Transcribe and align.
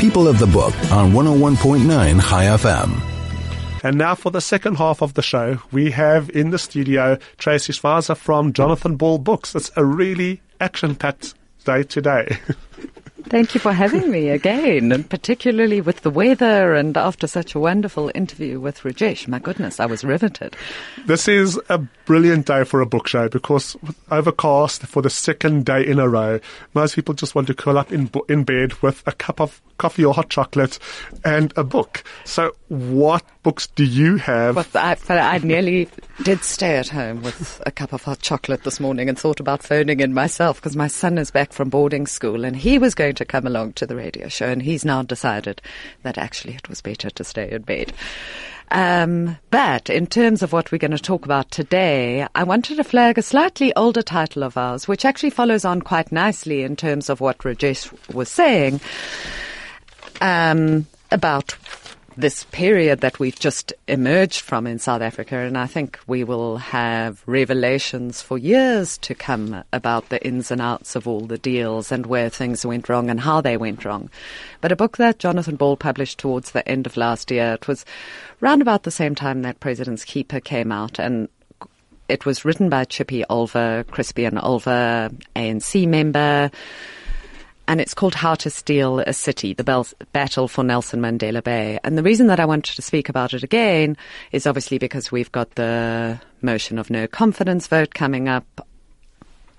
People 0.00 0.28
of 0.28 0.38
the 0.38 0.46
Book 0.46 0.74
on 0.90 1.12
101.9 1.12 1.86
Chai 2.26 2.44
FM. 2.44 3.84
And 3.84 3.98
now 3.98 4.14
for 4.14 4.30
the 4.30 4.40
second 4.40 4.76
half 4.76 5.02
of 5.02 5.12
the 5.12 5.20
show, 5.20 5.58
we 5.72 5.90
have 5.90 6.30
in 6.30 6.48
the 6.48 6.58
studio 6.58 7.18
Tracy 7.36 7.74
Schweizer 7.74 8.16
from 8.16 8.54
Jonathan 8.54 8.96
Ball 8.96 9.18
Books. 9.18 9.54
It's 9.54 9.70
a 9.76 9.84
really 9.84 10.40
action-packed 10.58 11.34
day 11.66 11.82
today. 11.82 12.38
Thank 13.30 13.54
you 13.54 13.60
for 13.60 13.72
having 13.72 14.10
me 14.10 14.28
again, 14.30 14.90
and 14.90 15.08
particularly 15.08 15.80
with 15.80 16.00
the 16.00 16.10
weather 16.10 16.74
and 16.74 16.96
after 16.96 17.28
such 17.28 17.54
a 17.54 17.60
wonderful 17.60 18.10
interview 18.12 18.58
with 18.58 18.80
Rajesh. 18.80 19.28
My 19.28 19.38
goodness, 19.38 19.78
I 19.78 19.86
was 19.86 20.02
riveted. 20.02 20.56
This 21.06 21.28
is 21.28 21.56
a 21.68 21.78
brilliant 22.06 22.46
day 22.46 22.64
for 22.64 22.80
a 22.80 22.86
book 22.86 23.06
show 23.06 23.28
because 23.28 23.76
overcast 24.10 24.82
for 24.82 25.00
the 25.00 25.10
second 25.10 25.64
day 25.64 25.86
in 25.86 26.00
a 26.00 26.08
row, 26.08 26.40
most 26.74 26.96
people 26.96 27.14
just 27.14 27.36
want 27.36 27.46
to 27.46 27.54
curl 27.54 27.78
up 27.78 27.92
in, 27.92 28.10
in 28.28 28.42
bed 28.42 28.72
with 28.82 29.00
a 29.06 29.12
cup 29.12 29.40
of 29.40 29.62
coffee 29.78 30.04
or 30.04 30.12
hot 30.12 30.28
chocolate 30.28 30.80
and 31.24 31.52
a 31.56 31.62
book. 31.62 32.02
So 32.24 32.52
what 32.68 33.24
books 33.42 33.66
do 33.68 33.84
you 33.84 34.16
have? 34.16 34.56
Well, 34.56 34.66
I, 34.74 34.96
I 35.08 35.38
nearly 35.38 35.88
did 36.22 36.42
stay 36.42 36.76
at 36.76 36.88
home 36.88 37.22
with 37.22 37.62
a 37.64 37.70
cup 37.70 37.92
of 37.92 38.02
hot 38.02 38.20
chocolate 38.20 38.64
this 38.64 38.78
morning 38.78 39.08
and 39.08 39.18
thought 39.18 39.40
about 39.40 39.62
phoning 39.62 40.00
in 40.00 40.12
myself 40.12 40.56
because 40.56 40.76
my 40.76 40.86
son 40.86 41.16
is 41.16 41.30
back 41.30 41.52
from 41.52 41.70
boarding 41.70 42.06
school 42.06 42.44
and 42.44 42.56
he 42.56 42.78
was 42.78 42.94
going 42.94 43.14
to 43.14 43.19
come 43.24 43.46
along 43.46 43.74
to 43.74 43.86
the 43.86 43.96
radio 43.96 44.28
show 44.28 44.46
and 44.46 44.62
he's 44.62 44.84
now 44.84 45.02
decided 45.02 45.60
that 46.02 46.18
actually 46.18 46.54
it 46.54 46.68
was 46.68 46.80
better 46.80 47.10
to 47.10 47.24
stay 47.24 47.50
in 47.50 47.62
bed. 47.62 47.92
Um, 48.72 49.36
but 49.50 49.90
in 49.90 50.06
terms 50.06 50.42
of 50.42 50.52
what 50.52 50.70
we're 50.70 50.78
going 50.78 50.92
to 50.92 50.98
talk 50.98 51.24
about 51.24 51.50
today, 51.50 52.26
I 52.34 52.44
wanted 52.44 52.76
to 52.76 52.84
flag 52.84 53.18
a 53.18 53.22
slightly 53.22 53.74
older 53.74 54.02
title 54.02 54.44
of 54.44 54.56
ours, 54.56 54.86
which 54.86 55.04
actually 55.04 55.30
follows 55.30 55.64
on 55.64 55.82
quite 55.82 56.12
nicely 56.12 56.62
in 56.62 56.76
terms 56.76 57.10
of 57.10 57.20
what 57.20 57.38
Rajesh 57.38 57.92
was 58.14 58.28
saying 58.28 58.80
um, 60.20 60.86
about 61.10 61.56
this 62.16 62.44
period 62.44 63.00
that 63.00 63.18
we've 63.18 63.38
just 63.38 63.72
emerged 63.88 64.40
from 64.40 64.66
in 64.66 64.78
South 64.78 65.02
Africa, 65.02 65.36
and 65.36 65.56
I 65.56 65.66
think 65.66 65.98
we 66.06 66.24
will 66.24 66.58
have 66.58 67.22
revelations 67.26 68.20
for 68.20 68.36
years 68.36 68.98
to 68.98 69.14
come 69.14 69.62
about 69.72 70.08
the 70.08 70.24
ins 70.24 70.50
and 70.50 70.60
outs 70.60 70.96
of 70.96 71.06
all 71.06 71.20
the 71.20 71.38
deals 71.38 71.92
and 71.92 72.06
where 72.06 72.28
things 72.28 72.66
went 72.66 72.88
wrong 72.88 73.10
and 73.10 73.20
how 73.20 73.40
they 73.40 73.56
went 73.56 73.84
wrong. 73.84 74.10
But 74.60 74.72
a 74.72 74.76
book 74.76 74.96
that 74.96 75.18
Jonathan 75.18 75.56
Ball 75.56 75.76
published 75.76 76.18
towards 76.18 76.50
the 76.50 76.66
end 76.68 76.86
of 76.86 76.96
last 76.96 77.30
year, 77.30 77.54
it 77.54 77.68
was 77.68 77.84
round 78.40 78.62
about 78.62 78.82
the 78.82 78.90
same 78.90 79.14
time 79.14 79.42
that 79.42 79.60
President's 79.60 80.04
Keeper 80.04 80.40
came 80.40 80.72
out, 80.72 80.98
and 80.98 81.28
it 82.08 82.26
was 82.26 82.44
written 82.44 82.68
by 82.68 82.84
Chippy 82.84 83.24
Olver, 83.30 83.84
Crispian 83.84 84.40
Olver, 84.42 85.14
ANC 85.36 85.86
member 85.86 86.50
and 87.70 87.80
it's 87.80 87.94
called 87.94 88.16
How 88.16 88.34
to 88.34 88.50
Steal 88.50 88.98
a 88.98 89.12
City, 89.12 89.54
the 89.54 89.62
Battle 90.12 90.48
for 90.48 90.64
Nelson 90.64 91.00
Mandela 91.00 91.40
Bay. 91.40 91.78
And 91.84 91.96
the 91.96 92.02
reason 92.02 92.26
that 92.26 92.40
I 92.40 92.44
wanted 92.44 92.74
to 92.74 92.82
speak 92.82 93.08
about 93.08 93.32
it 93.32 93.44
again 93.44 93.96
is 94.32 94.44
obviously 94.44 94.76
because 94.78 95.12
we've 95.12 95.30
got 95.30 95.54
the 95.54 96.20
motion 96.42 96.80
of 96.80 96.90
no 96.90 97.06
confidence 97.06 97.68
vote 97.68 97.94
coming 97.94 98.28
up. 98.28 98.66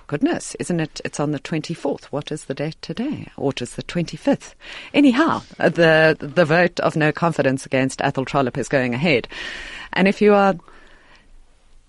Goodness, 0.07 0.55
isn't 0.55 0.81
it? 0.81 0.99
It's 1.05 1.21
on 1.21 1.31
the 1.31 1.39
24th. 1.39 2.03
What 2.07 2.33
is 2.33 2.43
the 2.45 2.53
date 2.53 2.75
today? 2.81 3.31
Or 3.37 3.51
it 3.51 3.61
is 3.61 3.75
the 3.75 3.83
25th. 3.83 4.55
Anyhow, 4.93 5.43
the, 5.57 6.17
the 6.19 6.43
vote 6.43 6.81
of 6.81 6.97
no 6.97 7.13
confidence 7.13 7.65
against 7.65 8.01
Athol 8.01 8.25
Trollip 8.25 8.57
is 8.57 8.67
going 8.67 8.93
ahead. 8.93 9.29
And 9.93 10.09
if 10.09 10.21
you 10.21 10.33
are 10.33 10.55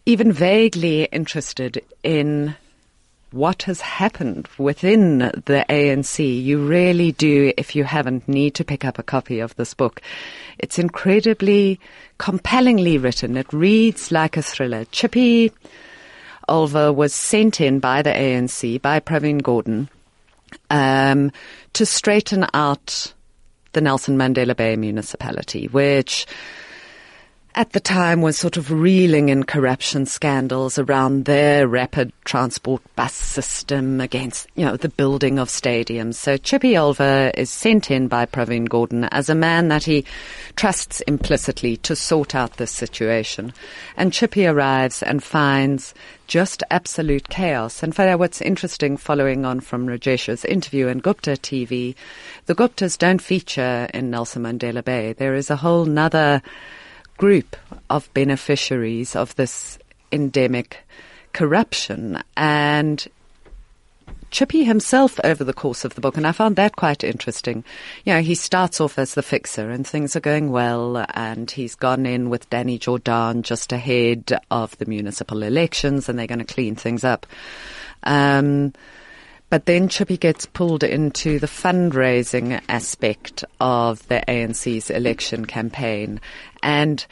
even 0.06 0.30
vaguely 0.30 1.06
interested 1.06 1.84
in 2.04 2.54
what 3.32 3.62
has 3.64 3.80
happened 3.80 4.48
within 4.58 5.18
the 5.18 5.64
ANC, 5.68 6.42
you 6.42 6.66
really 6.66 7.12
do, 7.12 7.52
if 7.56 7.74
you 7.74 7.84
haven't, 7.84 8.28
need 8.28 8.54
to 8.54 8.64
pick 8.64 8.84
up 8.84 8.98
a 8.98 9.02
copy 9.02 9.40
of 9.40 9.56
this 9.56 9.74
book. 9.74 10.00
It's 10.58 10.78
incredibly 10.78 11.80
compellingly 12.18 12.98
written. 12.98 13.36
It 13.36 13.52
reads 13.52 14.12
like 14.12 14.36
a 14.36 14.42
thriller. 14.42 14.84
Chippy 14.86 15.50
Olver 16.48 16.94
was 16.94 17.14
sent 17.14 17.60
in 17.60 17.80
by 17.80 18.02
the 18.02 18.10
ANC, 18.10 18.80
by 18.80 19.00
Pravin 19.00 19.40
Gordhan, 19.40 19.88
um, 20.70 21.32
to 21.72 21.86
straighten 21.86 22.46
out 22.52 23.14
the 23.72 23.80
Nelson 23.80 24.18
Mandela 24.18 24.54
Bay 24.54 24.76
municipality, 24.76 25.66
which 25.68 26.26
at 27.54 27.72
the 27.72 27.80
time 27.80 28.22
was 28.22 28.38
sort 28.38 28.56
of 28.56 28.70
reeling 28.70 29.28
in 29.28 29.44
corruption 29.44 30.06
scandals 30.06 30.78
around 30.78 31.26
their 31.26 31.68
rapid 31.68 32.12
transport 32.24 32.82
bus 32.96 33.12
system 33.12 34.00
against, 34.00 34.48
you 34.54 34.64
know, 34.64 34.76
the 34.76 34.88
building 34.88 35.38
of 35.38 35.48
stadiums. 35.48 36.14
So 36.14 36.36
Chippy 36.38 36.72
Olver 36.72 37.30
is 37.34 37.50
sent 37.50 37.90
in 37.90 38.08
by 38.08 38.24
Pravin 38.24 38.68
Gordhan 38.68 39.08
as 39.12 39.28
a 39.28 39.34
man 39.34 39.68
that 39.68 39.84
he 39.84 40.04
trusts 40.56 41.00
implicitly 41.02 41.76
to 41.78 41.94
sort 41.94 42.34
out 42.34 42.56
this 42.56 42.70
situation. 42.70 43.52
And 43.96 44.12
Chippy 44.12 44.46
arrives 44.46 45.02
and 45.02 45.22
finds 45.22 45.92
just 46.26 46.62
absolute 46.70 47.28
chaos. 47.28 47.82
And 47.82 47.94
for 47.94 48.16
what's 48.16 48.40
interesting 48.40 48.96
following 48.96 49.44
on 49.44 49.60
from 49.60 49.86
Rajesh's 49.86 50.46
interview 50.46 50.86
in 50.86 50.98
Gupta 50.98 51.32
TV, 51.32 51.94
the 52.46 52.54
Guptas 52.54 52.96
don't 52.96 53.20
feature 53.20 53.88
in 53.92 54.10
Nelson 54.10 54.44
Mandela 54.44 54.82
Bay. 54.82 55.12
There 55.12 55.34
is 55.34 55.50
a 55.50 55.56
whole 55.56 55.84
nother 55.84 56.40
group 57.16 57.56
of 57.90 58.12
beneficiaries 58.14 59.14
of 59.16 59.34
this 59.36 59.78
endemic 60.10 60.78
corruption. 61.32 62.22
And 62.36 63.06
Chippy 64.32 64.64
himself 64.64 65.20
over 65.22 65.44
the 65.44 65.52
course 65.52 65.84
of 65.84 65.94
the 65.94 66.00
book, 66.00 66.16
and 66.16 66.26
I 66.26 66.32
found 66.32 66.56
that 66.56 66.74
quite 66.74 67.04
interesting. 67.04 67.64
You 68.04 68.14
know, 68.14 68.22
he 68.22 68.34
starts 68.34 68.80
off 68.80 68.98
as 68.98 69.12
the 69.12 69.22
fixer 69.22 69.70
and 69.70 69.86
things 69.86 70.16
are 70.16 70.20
going 70.20 70.50
well, 70.50 71.04
and 71.14 71.50
he's 71.50 71.74
gone 71.74 72.06
in 72.06 72.30
with 72.30 72.48
Danny 72.48 72.78
Jordaan 72.78 73.42
just 73.42 73.72
ahead 73.72 74.32
of 74.50 74.76
the 74.78 74.86
municipal 74.86 75.42
elections, 75.42 76.08
and 76.08 76.18
they're 76.18 76.26
going 76.26 76.38
to 76.38 76.46
clean 76.46 76.76
things 76.76 77.04
up. 77.04 77.26
Um, 78.04 78.72
but 79.52 79.66
then 79.66 79.86
Chippy 79.86 80.16
gets 80.16 80.46
pulled 80.46 80.82
into 80.82 81.38
the 81.38 81.46
fundraising 81.46 82.58
aspect 82.70 83.44
of 83.60 84.08
the 84.08 84.24
ANC's 84.26 84.88
election 84.88 85.44
campaign. 85.44 86.22
And 86.62 87.04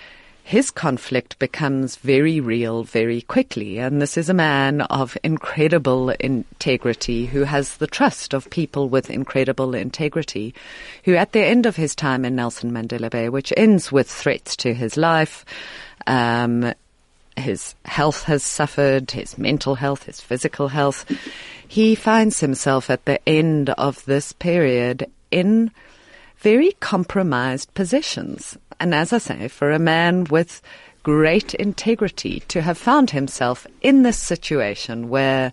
his 0.43 0.71
conflict 0.71 1.39
becomes 1.39 1.97
very 1.97 2.41
real 2.41 2.83
very 2.83 3.21
quickly. 3.21 3.77
And 3.77 4.01
this 4.01 4.17
is 4.17 4.31
a 4.31 4.33
man 4.33 4.81
of 4.81 5.19
incredible 5.23 6.09
integrity 6.19 7.27
who 7.27 7.43
has 7.43 7.77
the 7.77 7.87
trust 7.87 8.33
of 8.33 8.49
people 8.49 8.89
with 8.89 9.11
incredible 9.11 9.75
integrity, 9.75 10.55
who 11.05 11.17
at 11.17 11.33
the 11.33 11.45
end 11.45 11.67
of 11.67 11.77
his 11.77 11.95
time 11.95 12.25
in 12.25 12.37
Nelson 12.37 12.73
Mandela 12.73 13.11
Bay, 13.11 13.29
which 13.29 13.53
ends 13.55 13.93
with 13.93 14.11
threats 14.11 14.57
to 14.57 14.73
his 14.73 14.97
life, 14.97 15.45
um, 16.07 16.73
his 17.37 17.75
health 17.85 18.25
has 18.25 18.43
suffered, 18.43 19.11
his 19.11 19.39
mental 19.39 19.75
health, 19.77 20.05
his 20.05 20.21
physical 20.21 20.69
health. 20.69 21.05
He 21.67 21.95
finds 21.95 22.41
himself 22.41 22.91
at 22.91 23.05
the 23.05 23.21
end 23.29 23.71
of 23.71 24.05
this 24.05 24.33
period 24.33 25.11
in 25.31 25.71
very 26.39 26.73
compromised 26.81 27.73
positions. 27.75 28.59
And 28.79 28.95
as 28.95 29.13
I 29.13 29.19
say, 29.19 29.49
for 29.49 29.71
a 29.71 29.79
man 29.79 30.25
with 30.25 30.63
great 31.03 31.55
integrity 31.55 32.41
to 32.49 32.61
have 32.61 32.79
found 32.79 33.11
himself 33.11 33.67
in 33.81 34.03
this 34.03 34.19
situation 34.19 35.09
where 35.09 35.53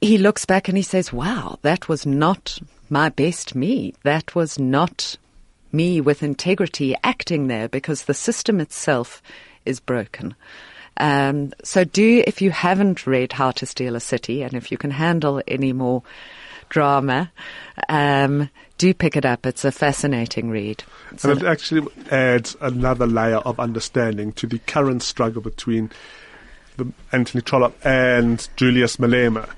he 0.00 0.18
looks 0.18 0.44
back 0.44 0.68
and 0.68 0.76
he 0.76 0.82
says, 0.82 1.12
wow, 1.12 1.58
that 1.62 1.88
was 1.88 2.06
not 2.06 2.58
my 2.88 3.08
best 3.08 3.54
me. 3.54 3.94
That 4.02 4.34
was 4.34 4.58
not 4.58 5.16
me 5.72 6.00
with 6.00 6.22
integrity 6.22 6.94
acting 7.02 7.48
there 7.48 7.68
because 7.68 8.04
the 8.04 8.14
system 8.14 8.60
itself 8.60 9.22
is 9.66 9.80
broken. 9.80 10.34
Um, 10.98 11.52
so 11.62 11.84
do, 11.84 12.22
if 12.26 12.40
you 12.40 12.50
haven't 12.50 13.06
read 13.06 13.32
How 13.32 13.50
to 13.52 13.66
Steal 13.66 13.96
a 13.96 14.00
City, 14.00 14.42
and 14.42 14.54
if 14.54 14.72
you 14.72 14.78
can 14.78 14.90
handle 14.90 15.42
any 15.46 15.72
more 15.72 16.02
drama, 16.68 17.30
um, 17.88 18.50
do 18.78 18.92
pick 18.94 19.16
it 19.16 19.24
up. 19.24 19.46
It's 19.46 19.64
a 19.64 19.72
fascinating 19.72 20.50
read. 20.50 20.82
It's 21.12 21.24
and 21.24 21.40
it 21.40 21.46
actually 21.46 21.86
adds 22.10 22.56
another 22.60 23.06
layer 23.06 23.38
of 23.38 23.60
understanding 23.60 24.32
to 24.32 24.46
the 24.46 24.58
current 24.60 25.02
struggle 25.02 25.42
between 25.42 25.90
the 26.76 26.92
Athol 27.12 27.40
Trollip 27.42 27.74
and 27.84 28.48
Julius 28.56 28.96
Malema. 28.96 29.48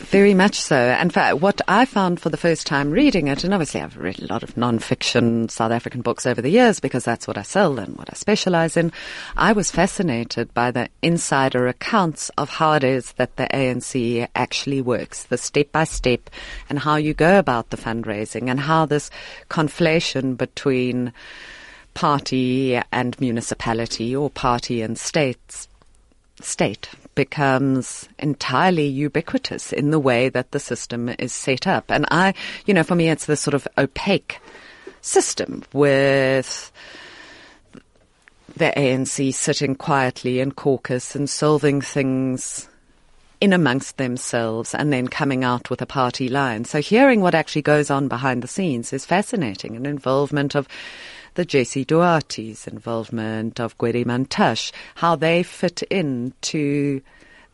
Very 0.00 0.34
much 0.34 0.58
so. 0.58 0.76
And 0.76 1.12
what 1.40 1.60
I 1.68 1.84
found 1.84 2.20
for 2.20 2.30
the 2.30 2.36
first 2.36 2.66
time 2.66 2.90
reading 2.90 3.28
it, 3.28 3.44
and 3.44 3.54
obviously 3.54 3.80
I've 3.80 3.96
read 3.96 4.18
a 4.18 4.32
lot 4.32 4.42
of 4.42 4.56
non-fiction 4.56 5.48
South 5.50 5.70
African 5.70 6.00
books 6.00 6.26
over 6.26 6.42
the 6.42 6.48
years 6.48 6.80
because 6.80 7.04
that's 7.04 7.28
what 7.28 7.38
I 7.38 7.42
sell 7.42 7.78
and 7.78 7.96
what 7.96 8.08
I 8.10 8.14
specialize 8.14 8.76
in. 8.76 8.92
I 9.36 9.52
was 9.52 9.70
fascinated 9.70 10.52
by 10.52 10.72
the 10.72 10.88
insider 11.00 11.68
accounts 11.68 12.28
of 12.30 12.48
how 12.48 12.72
it 12.72 12.82
is 12.82 13.12
that 13.12 13.36
the 13.36 13.46
ANC 13.52 14.26
actually 14.34 14.80
works, 14.80 15.24
the 15.24 15.38
step 15.38 15.70
by 15.70 15.84
step 15.84 16.28
and 16.68 16.80
how 16.80 16.96
you 16.96 17.14
go 17.14 17.38
about 17.38 17.70
the 17.70 17.76
fundraising 17.76 18.50
and 18.50 18.58
how 18.58 18.86
this 18.86 19.10
conflation 19.48 20.36
between 20.36 21.12
party 21.94 22.80
and 22.90 23.20
municipality 23.20 24.16
or 24.16 24.30
party 24.30 24.80
and 24.82 24.98
states 24.98 25.68
state 26.40 26.88
becomes 27.14 28.08
entirely 28.18 28.86
ubiquitous 28.86 29.72
in 29.72 29.90
the 29.90 29.98
way 29.98 30.28
that 30.28 30.52
the 30.52 30.60
system 30.60 31.10
is 31.18 31.32
set 31.32 31.66
up. 31.66 31.90
And 31.90 32.06
I, 32.10 32.34
you 32.66 32.74
know, 32.74 32.82
for 32.82 32.94
me, 32.94 33.08
it's 33.08 33.26
this 33.26 33.40
sort 33.40 33.54
of 33.54 33.66
opaque 33.78 34.40
system 35.00 35.62
with 35.72 36.72
the 38.56 38.72
ANC 38.76 39.32
sitting 39.34 39.74
quietly 39.74 40.40
in 40.40 40.52
caucus 40.52 41.14
and 41.14 41.28
solving 41.28 41.80
things 41.80 42.68
in 43.40 43.52
amongst 43.54 43.96
themselves 43.96 44.74
and 44.74 44.92
then 44.92 45.08
coming 45.08 45.44
out 45.44 45.70
with 45.70 45.80
a 45.80 45.86
party 45.86 46.28
line. 46.28 46.64
So 46.64 46.80
hearing 46.80 47.22
what 47.22 47.34
actually 47.34 47.62
goes 47.62 47.90
on 47.90 48.06
behind 48.06 48.42
the 48.42 48.48
scenes 48.48 48.92
is 48.92 49.06
fascinating. 49.06 49.76
An 49.76 49.86
involvement 49.86 50.54
of 50.54 50.68
the 51.34 51.44
Jessie 51.44 51.84
Duarte's 51.84 52.66
involvement 52.66 53.60
of 53.60 53.76
Gwede 53.78 54.04
Mantashe, 54.04 54.72
how 54.96 55.16
they 55.16 55.42
fit 55.42 55.82
into 55.84 57.00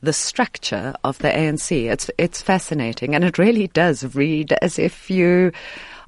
the 0.02 0.12
structure 0.12 0.94
of 1.04 1.18
the 1.18 1.28
ANC. 1.28 1.90
It's 1.90 2.10
it's 2.18 2.42
fascinating, 2.42 3.14
and 3.14 3.24
it 3.24 3.38
really 3.38 3.68
does 3.68 4.14
read 4.14 4.52
as 4.62 4.78
if 4.78 5.10
you 5.10 5.52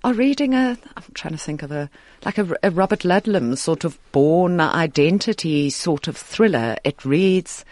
are 0.05 0.12
reading 0.12 0.55
a. 0.55 0.76
I'm 0.97 1.03
trying 1.15 1.35
to 1.35 1.38
think 1.38 1.62
of 1.62 1.73
a 1.73 1.91
like 2.25 2.38
a, 2.38 2.49
a 2.62 2.70
Robert 2.70 3.00
Ludlum 3.00 3.56
sort 3.56 3.85
of 3.85 3.99
Bourne 4.12 4.61
Identity 4.61 5.70
sort 5.70 6.09
of 6.09 6.17
thriller. 6.17 6.76
It 6.85 7.05
reads 7.05 7.65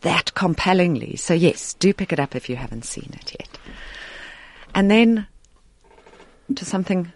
that 0.00 0.34
compellingly. 0.34 1.16
So 1.16 1.34
yes, 1.34 1.74
do 1.74 1.92
pick 1.92 2.12
it 2.12 2.20
up 2.20 2.34
if 2.34 2.48
you 2.48 2.56
haven't 2.56 2.84
seen 2.84 3.10
it 3.14 3.36
yet. 3.38 3.58
And 4.74 4.90
then 4.90 5.26
to 6.54 6.64
something 6.64 7.12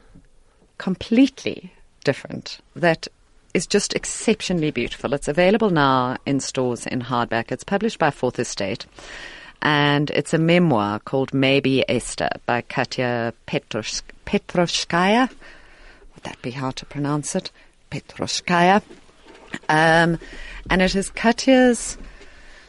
completely 0.79 1.73
different 2.09 2.59
that 2.75 3.07
is 3.53 3.67
just 3.67 3.93
exceptionally 3.93 4.71
beautiful. 4.71 5.13
It's 5.13 5.29
available 5.29 5.69
now 5.69 6.17
in 6.25 6.41
stores 6.41 6.87
in 6.87 7.03
hardback. 7.03 7.53
It's 7.53 7.65
published 7.65 7.99
by 7.99 8.11
Fourth 8.11 8.39
Estate. 8.39 8.87
And 9.61 10.09
it's 10.13 10.33
a 10.33 10.39
memoir 10.39 11.01
called 11.01 11.35
Maybe 11.35 11.85
Esther 11.87 12.31
by 12.47 12.63
Katya 12.63 13.35
Petroshkaya. 13.47 15.29
Would 15.29 16.23
that 16.23 16.41
be 16.41 16.53
hard 16.53 16.77
to 16.77 16.87
pronounce 16.87 17.37
it? 17.37 17.51
Petroshkaya. 17.91 18.81
Um, 19.69 20.19
and 20.71 20.81
it 20.81 20.97
is 20.97 21.11
Katya's 21.11 21.99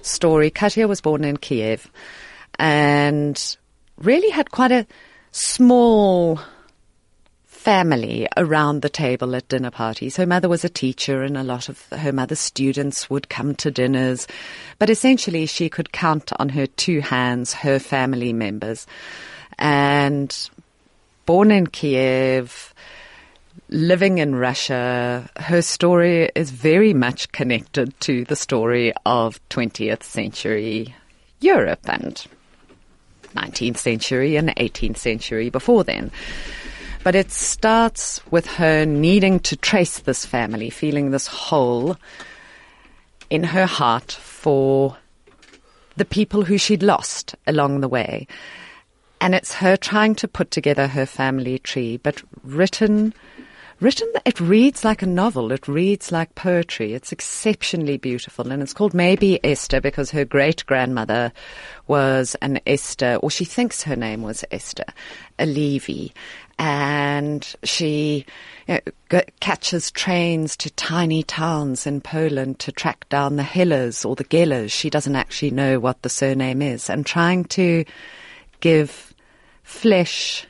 story. 0.01 0.50
Katya 0.50 0.85
was 0.85 1.00
born 1.00 1.24
in 1.24 1.38
Kiev 1.38 1.89
and 2.57 3.57
really 4.00 4.31
had 4.31 4.51
quite 4.51 4.74
a 4.74 4.85
small 5.31 6.42
family 7.69 8.27
around 8.36 8.81
the 8.81 8.89
table 8.89 9.36
at 9.36 9.48
dinner 9.48 9.69
parties. 9.69 10.18
Her 10.18 10.25
mother 10.25 10.50
was 10.50 10.66
a 10.66 10.69
teacher 10.69 11.21
and 11.21 11.38
a 11.38 11.44
lot 11.44 11.69
of 11.69 11.86
her 11.89 12.12
mother's 12.12 12.39
students 12.39 13.12
would 13.12 13.30
come 13.30 13.54
to 13.57 13.69
dinners. 13.69 14.25
But 14.80 14.89
essentially 14.89 15.45
she 15.45 15.69
could 15.69 15.92
count 15.92 16.31
on 16.39 16.50
her 16.50 16.66
two 16.66 17.00
hands 17.00 17.54
her 17.54 17.77
family 17.77 18.33
members. 18.33 18.88
And 19.60 20.36
born 21.27 21.51
in 21.51 21.68
Kiev, 21.68 22.74
living 23.69 24.18
in 24.18 24.33
Russia, 24.33 25.30
her 25.38 25.62
story 25.62 26.31
is 26.33 26.50
very 26.50 26.95
much 26.95 27.31
connected 27.31 27.94
to 28.00 28.25
the 28.25 28.36
story 28.36 28.94
of 29.06 29.39
20th 29.50 30.01
century 30.01 30.95
Europe 31.39 31.88
and 31.88 32.25
19th 33.36 33.77
century 33.77 34.38
and 34.38 34.50
18th 34.56 34.98
century 34.98 35.51
before 35.51 35.83
then. 35.83 36.10
But 37.03 37.15
it 37.15 37.31
starts 37.31 38.21
with 38.29 38.45
her 38.45 38.85
needing 38.85 39.39
to 39.41 39.55
trace 39.55 39.99
this 39.99 40.25
family, 40.25 40.69
feeling 40.69 41.11
this 41.11 41.27
hole 41.27 41.95
in 43.29 43.43
her 43.43 43.65
heart 43.65 44.11
for 44.11 44.97
the 45.95 46.05
people 46.05 46.43
who 46.43 46.57
she'd 46.57 46.83
lost 46.83 47.35
along 47.47 47.81
the 47.81 47.87
way. 47.87 48.27
And 49.21 49.35
it's 49.35 49.53
her 49.55 49.75
trying 49.77 50.15
to 50.15 50.27
put 50.27 50.51
together 50.51 50.87
her 50.87 51.05
family 51.05 51.59
tree, 51.59 51.97
but 51.97 52.21
written 52.43 53.13
written 53.81 54.11
it 54.25 54.39
reads 54.41 54.83
like 54.83 55.01
a 55.01 55.05
novel. 55.05 55.51
It 55.51 55.67
reads 55.67 56.11
like 56.11 56.35
poetry. 56.35 56.93
It's 56.93 57.11
exceptionally 57.11 57.97
beautiful. 57.97 58.51
And 58.51 58.61
it's 58.61 58.73
called 58.73 58.93
maybe 58.93 59.39
esther 59.43 59.79
because 59.79 60.11
her 60.11 60.25
great 60.25 60.65
grandmother 60.65 61.31
was 61.87 62.35
an 62.41 62.59
esther 62.67 63.15
or 63.15 63.31
she 63.31 63.45
thinks 63.45 63.83
her 63.83 63.95
name 63.95 64.21
was 64.21 64.43
esther 64.51 64.85
a 65.37 65.45
levy 65.45 66.13
and 66.59 67.56
she 67.63 68.25
you 68.67 68.79
know, 69.09 69.21
catches 69.39 69.89
trains 69.89 70.57
to 70.57 70.69
tiny 70.71 71.23
towns 71.23 71.88
in 71.88 72.01
Poland 72.01 72.59
to 72.59 72.71
track 72.71 73.07
down 73.07 73.38
the 73.38 73.44
Hillers 73.44 74.06
or 74.06 74.15
the 74.15 74.25
Gellers. 74.25 74.71
She 74.71 74.89
doesn't 74.89 75.15
actually 75.15 75.51
know 75.51 75.79
what 75.79 76.01
the 76.01 76.09
surname 76.09 76.61
is, 76.61 76.89
and 76.89 77.06
trying 77.06 77.45
to 77.45 77.85
give 78.59 79.13
flesh 79.63 80.45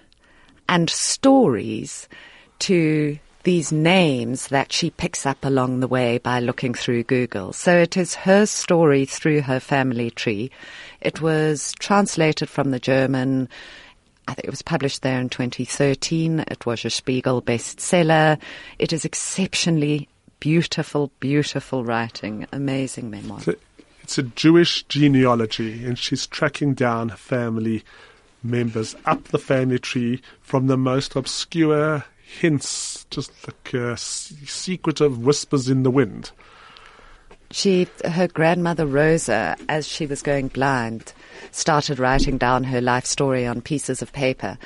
and 0.67 0.89
stories 0.89 2.09
to 2.59 3.19
these 3.43 3.71
names 3.71 4.47
that 4.47 4.73
she 4.73 4.89
picks 4.89 5.25
up 5.25 5.45
along 5.45 5.79
the 5.79 5.87
way 5.87 6.17
by 6.17 6.39
looking 6.39 6.73
through 6.73 7.03
Google. 7.03 7.53
So 7.53 7.77
it 7.77 7.95
is 7.95 8.15
her 8.15 8.45
story 8.45 9.05
through 9.05 9.41
her 9.41 9.59
family 9.59 10.11
tree. 10.11 10.51
It 11.01 11.21
was 11.21 11.73
translated 11.79 12.49
from 12.49 12.71
the 12.71 12.79
German 12.79 13.47
I 14.29 14.33
think 14.35 14.45
it 14.45 14.51
was 14.51 14.61
published 14.61 15.01
there 15.01 15.19
in 15.19 15.29
2013. 15.29 16.41
It 16.41 16.63
was 16.63 16.85
a 16.85 16.91
Spiegel 16.91 17.41
bestseller. 17.41 18.39
It 18.77 18.93
is 18.93 19.03
exceptionally 19.03 20.07
beautiful, 20.39 21.11
beautiful 21.19 21.83
writing. 21.83 22.45
Amazing 22.51 23.09
memoir. 23.09 23.41
It's 24.03 24.19
a, 24.19 24.23
Jewish 24.23 24.83
genealogy, 24.83 25.83
and 25.83 25.97
she's 25.97 26.27
tracking 26.27 26.75
down 26.75 27.09
family 27.09 27.83
members 28.43 28.95
up 29.05 29.23
the 29.25 29.39
family 29.39 29.79
tree 29.79 30.21
from 30.41 30.67
the 30.67 30.77
most 30.77 31.15
obscure 31.15 32.05
hints, 32.23 33.07
just 33.09 33.31
like 33.47 33.73
uh, 33.73 33.95
secretive 33.95 35.17
whispers 35.17 35.69
in 35.69 35.81
the 35.81 35.91
wind. 35.91 36.31
She, 37.51 37.87
her 38.05 38.27
grandmother 38.27 38.85
Rosa, 38.85 39.57
as 39.67 39.87
she 39.87 40.05
was 40.05 40.21
going 40.21 40.49
blind, 40.49 41.13
started 41.51 41.97
writing 41.97 42.37
down 42.37 42.63
her 42.65 42.81
life 42.81 43.05
story 43.05 43.47
on 43.47 43.61
pieces 43.61 44.01
of 44.01 44.13
paper. 44.13 44.57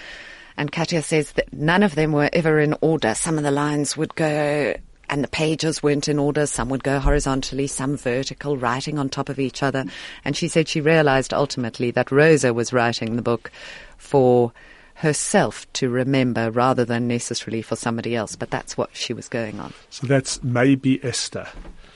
And 0.57 0.71
Katya 0.71 1.01
says 1.01 1.31
that 1.33 1.51
none 1.53 1.81
of 1.81 1.95
them 1.95 2.11
were 2.11 2.29
ever 2.33 2.59
in 2.59 2.75
order. 2.81 3.15
Some 3.15 3.37
of 3.37 3.43
the 3.43 3.51
lines 3.51 3.95
would 3.95 4.15
go 4.15 4.75
and 5.09 5.23
the 5.23 5.27
pages 5.29 5.83
weren't 5.83 6.07
in 6.07 6.19
order. 6.19 6.45
Some 6.45 6.69
would 6.69 6.83
go 6.83 6.99
horizontally, 6.99 7.67
some 7.67 7.97
vertical, 7.97 8.57
writing 8.57 8.97
on 8.97 9.09
top 9.09 9.29
of 9.29 9.39
each 9.39 9.63
other. 9.63 9.85
And 10.25 10.35
she 10.35 10.47
said 10.47 10.67
she 10.67 10.81
realized 10.81 11.33
ultimately 11.33 11.91
that 11.91 12.11
Rosa 12.11 12.53
was 12.53 12.73
writing 12.73 13.15
the 13.15 13.21
book 13.21 13.51
for 13.97 14.51
herself 14.95 15.71
to 15.73 15.89
remember 15.89 16.51
rather 16.51 16.85
than 16.85 17.07
necessarily 17.07 17.61
for 17.61 17.75
somebody 17.75 18.15
else. 18.15 18.35
But 18.35 18.49
that's 18.51 18.77
what 18.77 18.95
she 18.95 19.13
was 19.13 19.27
going 19.27 19.59
on. 19.59 19.73
So 19.89 20.07
that's 20.07 20.41
Maybe 20.43 21.03
Esther. 21.03 21.47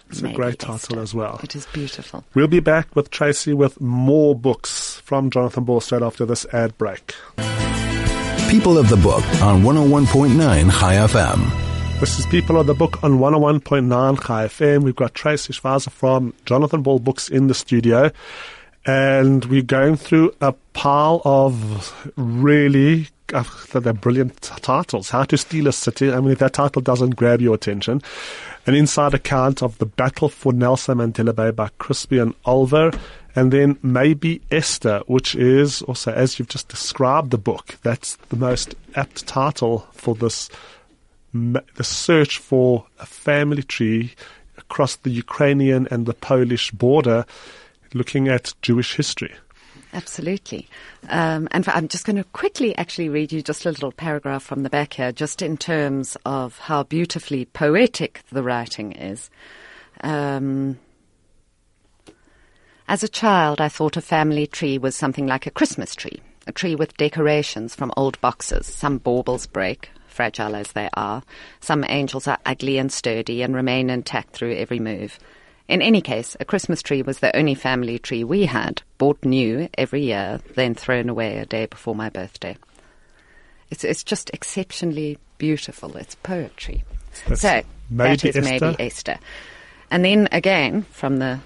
It's 0.10 0.22
Maybe 0.22 0.34
a 0.34 0.38
great 0.38 0.64
Esther. 0.64 0.78
title 0.88 1.00
as 1.00 1.14
well. 1.14 1.40
It 1.44 1.56
is 1.56 1.66
beautiful. 1.68 2.24
We'll 2.34 2.48
be 2.48 2.60
back 2.62 2.96
with 2.96 3.10
Tracy 3.12 3.54
with 3.54 3.80
more 3.82 4.34
books 4.36 5.02
from 5.04 5.30
Jonathan 5.30 5.64
Ball 5.66 5.82
straight 5.82 6.02
after 6.02 6.26
this 6.26 6.46
ad 6.54 6.78
break. 6.78 7.14
People 8.50 8.78
of 8.78 8.88
the 8.90 8.96
Book 8.98 9.24
on 9.42 9.62
101.9 9.64 10.72
Chai 10.80 10.96
FM. 10.96 12.00
This 12.00 12.18
is 12.20 12.26
People 12.28 12.58
of 12.60 12.66
the 12.68 12.74
Book 12.74 13.04
on 13.04 13.20
101.9 13.20 14.26
Chai 14.26 14.46
FM. 14.46 14.84
We've 14.84 14.96
got 14.96 15.14
Tracy 15.14 15.52
Schweizer 15.52 15.90
from 15.92 16.34
Jonathan 16.46 16.82
Ball 16.82 17.00
Books 17.00 17.28
in 17.28 17.48
the 17.48 17.54
studio. 17.54 18.10
And 18.86 19.44
we're 19.46 19.64
going 19.64 19.98
through 19.98 20.32
a 20.40 20.54
pile 20.72 21.22
of 21.26 22.12
really 22.16 23.10
uh, 23.34 23.44
they're 23.74 23.94
brilliant 23.94 24.42
titles. 24.42 25.10
How 25.10 25.24
to 25.24 25.38
Steal 25.38 25.68
a 25.68 25.74
City. 25.74 26.12
I 26.12 26.20
mean, 26.20 26.32
if 26.32 26.40
that 26.40 26.54
title 26.54 26.82
doesn't 26.82 27.16
grab 27.16 27.42
your 27.42 27.56
attention. 27.56 28.02
An 28.66 28.76
inside 28.76 29.14
account 29.14 29.64
of 29.64 29.78
the 29.78 29.86
battle 29.86 30.30
for 30.30 30.54
Nelson 30.54 30.98
Mandela 30.98 31.36
Bay 31.36 31.52
by 31.52 31.70
Crispian 31.80 32.34
Olver. 32.46 32.98
And 33.36 33.54
then 33.54 33.78
maybe 33.84 34.42
Esther, 34.50 35.04
which 35.06 35.36
is 35.36 35.82
also, 35.84 36.12
as 36.12 36.40
you've 36.40 36.50
just 36.50 36.70
described 36.70 37.32
the 37.32 37.38
book, 37.38 37.78
that's 37.84 38.16
the 38.30 38.36
most 38.36 38.76
apt 38.96 39.28
title 39.28 39.88
for 39.94 40.16
this 40.16 40.50
the 41.34 41.84
search 41.84 42.40
for 42.40 42.86
a 43.00 43.06
family 43.06 43.62
tree 43.62 44.14
across 44.58 44.96
the 44.96 45.10
Ukrainian 45.10 45.88
and 45.92 46.06
the 46.06 46.14
Polish 46.14 46.72
border, 46.72 47.26
looking 47.94 48.28
at 48.28 48.54
Jewish 48.62 48.96
history. 48.96 49.34
Absolutely. 49.94 50.68
Um, 51.10 51.48
and 51.52 51.68
I'm 51.70 51.88
just 51.88 52.06
going 52.06 52.18
to 52.18 52.24
quickly 52.26 52.78
actually 52.78 53.10
read 53.10 53.32
you 53.32 53.42
just 53.42 53.66
a 53.66 53.72
little 53.72 53.92
paragraph 53.92 54.44
from 54.44 54.64
the 54.64 54.70
back 54.70 54.94
here, 54.94 55.12
just 55.12 55.42
in 55.42 55.58
terms 55.58 56.18
of 56.26 56.60
how 56.60 56.84
beautifully 56.84 57.46
poetic 57.46 58.22
the 58.32 58.44
writing 58.44 58.92
is. 58.92 59.30
Um, 60.02 60.78
as 62.88 63.04
a 63.04 63.08
child, 63.08 63.60
I 63.60 63.70
thought 63.70 63.98
a 63.98 64.02
family 64.02 64.48
tree 64.48 64.78
was 64.78 64.96
something 64.96 65.28
like 65.28 65.46
a 65.46 65.52
Christmas 65.52 65.96
tree, 65.96 66.22
a 66.46 66.52
tree 66.52 66.76
with 66.76 66.96
decorations 66.98 67.76
from 67.76 67.92
old 67.98 68.20
boxes. 68.22 68.66
Some 68.66 68.98
baubles 68.98 69.48
break, 69.48 69.90
fragile 70.08 70.56
as 70.56 70.72
they 70.72 70.90
are. 70.94 71.24
Some 71.60 71.86
angels 71.88 72.28
are 72.28 72.40
ugly 72.46 72.78
and 72.78 72.92
sturdy 72.92 73.42
and 73.42 73.56
remain 73.56 73.90
intact 73.90 74.34
through 74.34 74.56
every 74.56 74.80
move. 74.80 75.20
In 75.68 75.82
any 75.82 76.02
case, 76.02 76.38
a 76.40 76.46
Christmas 76.46 76.82
tree 76.82 77.02
was 77.02 77.20
the 77.20 77.36
only 77.36 77.54
family 77.54 78.00
tree 78.00 78.24
we 78.24 78.46
had, 78.46 78.82
bought 78.98 79.24
new 79.26 79.68
every 79.78 80.04
year, 80.04 80.40
then 80.56 80.76
thrown 80.76 81.10
away 81.10 81.38
a 81.38 81.46
day 81.46 81.66
before 81.66 81.94
my 81.94 82.10
birthday. 82.10 82.56
It's, 83.70 83.84
it's 83.84 84.04
just 84.04 84.30
exceptionally 84.34 85.18
beautiful. 85.38 85.98
It's 85.98 86.16
poetry. 86.16 86.84
That's 87.28 87.42
so 87.42 87.64
maybe 87.90 88.16
that 88.16 88.26
is 88.26 88.38
Esther. 88.38 88.50
maybe 88.50 88.76
Esther. 88.80 89.20
And 89.92 90.06
then 90.06 90.30
again, 90.32 90.84
from 90.84 91.18
the 91.18 91.40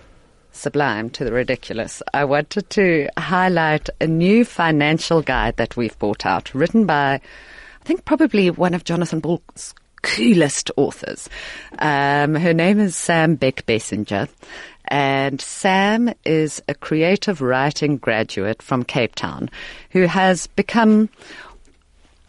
sublime 0.51 1.10
to 1.12 1.24
the 1.24 1.32
ridiculous, 1.32 2.04
I 2.13 2.25
wanted 2.25 2.70
to 2.72 3.10
highlight 3.18 3.90
a 4.00 4.06
new 4.06 4.46
financial 4.46 5.24
guide 5.24 5.58
that 5.58 5.75
we've 5.75 5.98
brought 5.98 6.28
out, 6.28 6.54
written 6.54 6.86
by, 6.86 7.13
I 7.13 7.84
think, 7.84 8.06
probably 8.06 8.51
one 8.51 8.75
of 8.75 8.84
Jonathan 8.84 9.20
Ball's 9.20 9.74
coolest 10.01 10.72
authors. 10.77 11.29
Um, 11.79 12.36
her 12.36 12.53
name 12.53 12.79
is 12.79 12.96
Sam 12.96 13.38
Beckbessinger. 13.38 14.29
And 14.86 15.39
Sam 15.39 16.13
is 16.25 16.62
a 16.67 16.75
creative 16.75 17.41
writing 17.41 17.98
graduate 17.98 18.62
from 18.62 18.84
Cape 18.84 19.15
Town 19.15 19.50
who 19.91 20.01
has 20.01 20.48
become 20.48 21.10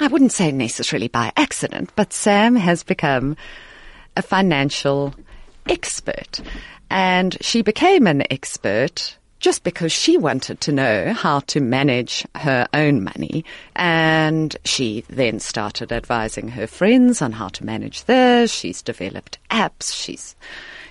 I 0.01 0.09
wouldn't 0.09 0.33
say 0.33 0.51
necessarily 0.51 1.07
by 1.07 1.33
accident, 1.37 1.93
but 1.95 2.13
Sam 2.13 2.57
has 2.57 2.83
become 2.83 3.37
a 4.17 4.23
financial 4.23 5.15
expert. 5.69 6.41
And 6.91 7.37
she 7.41 7.63
became 7.63 8.09
an 8.09 8.25
expert 8.29 9.17
just 9.43 9.65
because 9.65 9.91
she 9.91 10.17
wanted 10.17 10.61
to 10.61 10.71
know 10.71 11.13
how 11.13 11.41
to 11.41 11.61
manage 11.61 12.25
her 12.37 12.67
own 12.73 13.03
money. 13.03 13.45
And 13.75 14.57
she 14.65 15.05
then 15.11 15.41
started 15.41 15.91
advising 15.93 16.47
her 16.49 16.69
friends 16.69 17.21
on 17.21 17.33
how 17.33 17.49
to 17.49 17.67
manage 17.67 18.05
theirs. 18.05 18.53
She's 18.53 18.81
developed 18.81 19.39
apps. 19.51 19.93
She's, 19.93 20.37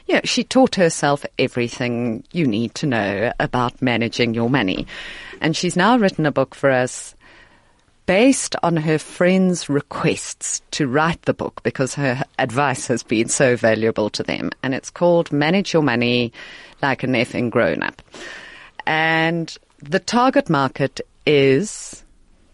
you 0.05 0.15
know, 0.15 0.21
she 0.25 0.43
taught 0.43 0.75
herself 0.75 1.25
everything 1.39 2.25
you 2.33 2.45
need 2.45 2.75
to 2.75 2.85
know 2.85 3.31
about 3.39 3.81
managing 3.81 4.33
your 4.33 4.49
money. 4.49 4.85
And 5.39 5.55
she's 5.55 5.77
now 5.77 5.97
written 5.97 6.25
a 6.25 6.31
book 6.31 6.53
for 6.53 6.69
us 6.69 7.15
based 8.05 8.57
on 8.63 8.75
her 8.75 8.97
friends' 8.97 9.69
requests 9.69 10.61
to 10.71 10.85
write 10.85 11.21
the 11.21 11.33
book 11.33 11.63
because 11.63 11.95
her 11.95 12.21
advice 12.37 12.87
has 12.87 13.03
been 13.03 13.29
so 13.29 13.55
valuable 13.55 14.09
to 14.09 14.23
them. 14.23 14.51
And 14.61 14.75
it's 14.75 14.89
called 14.89 15.31
Manage 15.31 15.71
Your 15.71 15.83
Money 15.83 16.33
Like 16.81 17.03
an 17.03 17.13
Effing 17.13 17.49
Grown 17.49 17.81
Up. 17.81 18.01
And 18.85 19.55
the 19.79 19.99
target 19.99 20.49
market 20.49 21.01
is 21.25 22.03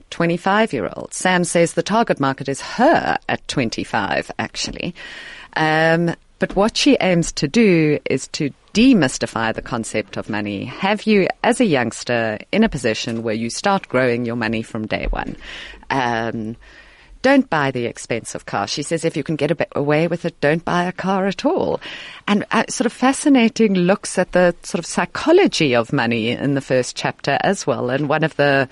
25 0.09 0.73
year 0.73 0.89
olds. 0.95 1.17
Sam 1.17 1.43
says 1.43 1.73
the 1.73 1.83
target 1.83 2.19
market 2.19 2.49
is 2.49 2.61
her 2.61 3.17
at 3.27 3.47
25, 3.47 4.31
actually. 4.39 4.95
Um, 5.55 6.15
but 6.39 6.55
what 6.55 6.77
she 6.77 6.97
aims 7.01 7.31
to 7.33 7.47
do 7.47 7.99
is 8.05 8.27
to 8.29 8.51
demystify 8.73 9.53
the 9.53 9.61
concept 9.61 10.17
of 10.17 10.29
money, 10.29 10.65
have 10.65 11.03
you, 11.03 11.27
as 11.43 11.59
a 11.59 11.65
youngster, 11.65 12.37
in 12.51 12.63
a 12.63 12.69
position 12.69 13.23
where 13.23 13.33
you 13.33 13.49
start 13.49 13.87
growing 13.87 14.23
your 14.23 14.35
money 14.35 14.61
from 14.61 14.85
day 14.85 15.07
one. 15.09 15.35
Um, 15.89 16.55
don't 17.21 17.49
buy 17.49 17.71
the 17.71 17.85
expensive 17.85 18.45
car. 18.45 18.67
She 18.67 18.83
says 18.83 19.05
if 19.05 19.17
you 19.17 19.23
can 19.23 19.35
get 19.35 19.51
away 19.75 20.07
with 20.07 20.25
it, 20.25 20.39
don't 20.41 20.63
buy 20.63 20.83
a 20.85 20.91
car 20.91 21.27
at 21.27 21.45
all. 21.45 21.79
And 22.27 22.45
uh, 22.51 22.65
sort 22.69 22.85
of 22.85 22.93
fascinating 22.93 23.73
looks 23.73 24.17
at 24.17 24.31
the 24.31 24.55
sort 24.63 24.79
of 24.79 24.85
psychology 24.85 25.75
of 25.75 25.93
money 25.93 26.29
in 26.29 26.53
the 26.53 26.61
first 26.61 26.95
chapter 26.95 27.37
as 27.41 27.67
well. 27.67 27.89
And 27.89 28.09
one 28.09 28.23
of 28.23 28.35
the 28.35 28.69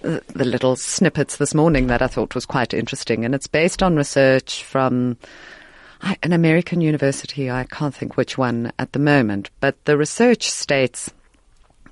the 0.00 0.44
little 0.44 0.74
snippets 0.74 1.36
this 1.36 1.54
morning 1.54 1.88
that 1.88 2.00
I 2.00 2.06
thought 2.06 2.34
was 2.34 2.46
quite 2.46 2.72
interesting, 2.72 3.24
and 3.24 3.34
it's 3.34 3.46
based 3.46 3.82
on 3.82 3.94
research 3.94 4.64
from 4.64 5.18
an 6.22 6.32
American 6.32 6.80
university. 6.80 7.50
I 7.50 7.64
can't 7.64 7.94
think 7.94 8.16
which 8.16 8.38
one 8.38 8.72
at 8.78 8.92
the 8.92 8.98
moment, 8.98 9.50
but 9.60 9.84
the 9.84 9.98
research 9.98 10.50
states 10.50 11.10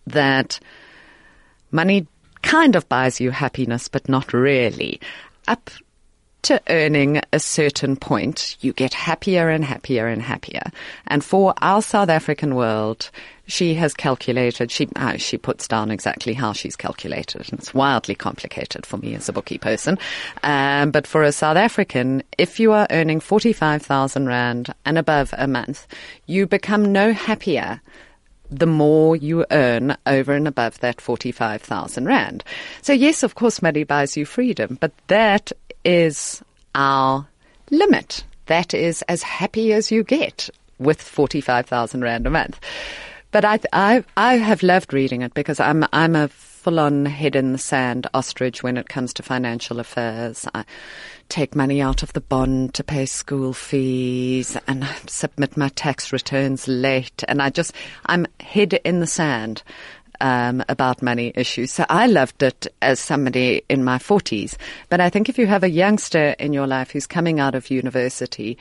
that 0.06 0.58
money 1.70 2.06
kind 2.42 2.74
of 2.74 2.88
buys 2.88 3.20
you 3.20 3.30
happiness, 3.30 3.88
but 3.88 4.08
not 4.08 4.32
really. 4.32 5.00
Up 5.50 5.68
to 6.42 6.62
earning 6.68 7.20
a 7.32 7.40
certain 7.40 7.96
point, 7.96 8.56
you 8.60 8.72
get 8.72 8.94
happier 8.94 9.48
and 9.48 9.64
happier 9.64 10.06
and 10.06 10.22
happier. 10.22 10.62
And 11.08 11.24
for 11.24 11.54
our 11.60 11.82
South 11.82 12.08
African 12.08 12.54
world, 12.54 13.10
she 13.48 13.74
has 13.74 13.92
calculated, 13.92 14.70
she, 14.70 14.88
uh, 14.94 15.16
she 15.16 15.38
puts 15.38 15.66
down 15.66 15.90
exactly 15.90 16.34
how 16.34 16.52
she's 16.52 16.76
calculated. 16.76 17.50
And 17.50 17.58
it's 17.58 17.74
wildly 17.74 18.14
complicated 18.14 18.86
for 18.86 18.98
me 18.98 19.16
as 19.16 19.28
a 19.28 19.32
bookie 19.32 19.58
person. 19.58 19.98
Um, 20.44 20.92
but 20.92 21.08
for 21.08 21.24
a 21.24 21.32
South 21.32 21.56
African, 21.56 22.22
if 22.38 22.60
you 22.60 22.70
are 22.70 22.86
earning 22.90 23.18
45,000 23.18 24.28
Rand 24.28 24.72
and 24.84 24.98
above 24.98 25.34
a 25.36 25.48
month, 25.48 25.88
you 26.26 26.46
become 26.46 26.92
no 26.92 27.12
happier 27.12 27.80
the 28.50 28.66
more 28.66 29.16
you 29.16 29.44
earn 29.50 29.96
over 30.06 30.32
and 30.32 30.48
above 30.48 30.78
that 30.80 31.00
45,000 31.00 32.04
Rand. 32.04 32.44
So 32.82 32.92
yes, 32.92 33.22
of 33.22 33.34
course, 33.34 33.62
money 33.62 33.84
buys 33.84 34.16
you 34.16 34.24
freedom, 34.24 34.76
but 34.80 34.92
that 35.06 35.52
is 35.84 36.42
our 36.74 37.26
limit. 37.70 38.24
That 38.46 38.74
is 38.74 39.02
as 39.02 39.22
happy 39.22 39.72
as 39.72 39.90
you 39.90 40.02
get 40.02 40.50
with 40.78 41.00
45,000 41.00 42.02
Rand 42.02 42.26
a 42.26 42.30
month. 42.30 42.58
But 43.30 43.44
I, 43.44 43.60
I, 43.72 44.04
I 44.16 44.36
have 44.38 44.62
loved 44.62 44.92
reading 44.92 45.22
it 45.22 45.34
because 45.34 45.60
I'm, 45.60 45.84
I'm 45.92 46.16
a 46.16 46.28
full-on 46.60 47.06
head 47.06 47.34
in 47.36 47.52
the 47.52 47.58
sand 47.58 48.06
ostrich 48.12 48.62
when 48.62 48.76
it 48.76 48.86
comes 48.86 49.14
to 49.14 49.22
financial 49.22 49.80
affairs. 49.80 50.46
I 50.54 50.66
take 51.30 51.56
money 51.56 51.80
out 51.80 52.02
of 52.02 52.12
the 52.12 52.20
bond 52.20 52.74
to 52.74 52.84
pay 52.84 53.06
school 53.06 53.54
fees 53.54 54.58
and 54.66 54.84
submit 55.06 55.56
my 55.56 55.70
tax 55.70 56.12
returns 56.12 56.68
late. 56.68 57.24
And 57.26 57.40
I 57.40 57.48
just, 57.48 57.72
I'm 58.04 58.26
head 58.40 58.74
in 58.74 59.00
the 59.00 59.06
sand. 59.06 59.62
Um, 60.22 60.62
about 60.68 61.00
money 61.00 61.32
issues. 61.34 61.72
So 61.72 61.86
I 61.88 62.06
loved 62.06 62.42
it 62.42 62.66
as 62.82 63.00
somebody 63.00 63.62
in 63.70 63.82
my 63.82 63.96
40s. 63.96 64.58
But 64.90 65.00
I 65.00 65.08
think 65.08 65.30
if 65.30 65.38
you 65.38 65.46
have 65.46 65.64
a 65.64 65.70
youngster 65.70 66.34
in 66.38 66.52
your 66.52 66.66
life 66.66 66.90
who's 66.90 67.06
coming 67.06 67.40
out 67.40 67.54
of 67.54 67.70
university 67.70 68.58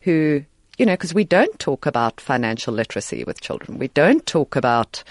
who 0.00 0.44
you 0.78 0.86
know, 0.86 0.94
because 0.94 1.12
we 1.12 1.24
don't 1.24 1.58
talk 1.58 1.84
about 1.84 2.22
financial 2.22 2.72
literacy 2.72 3.22
with 3.24 3.42
children. 3.42 3.78
We 3.78 3.88
don't 3.88 4.24
talk 4.24 4.56
about 4.56 5.04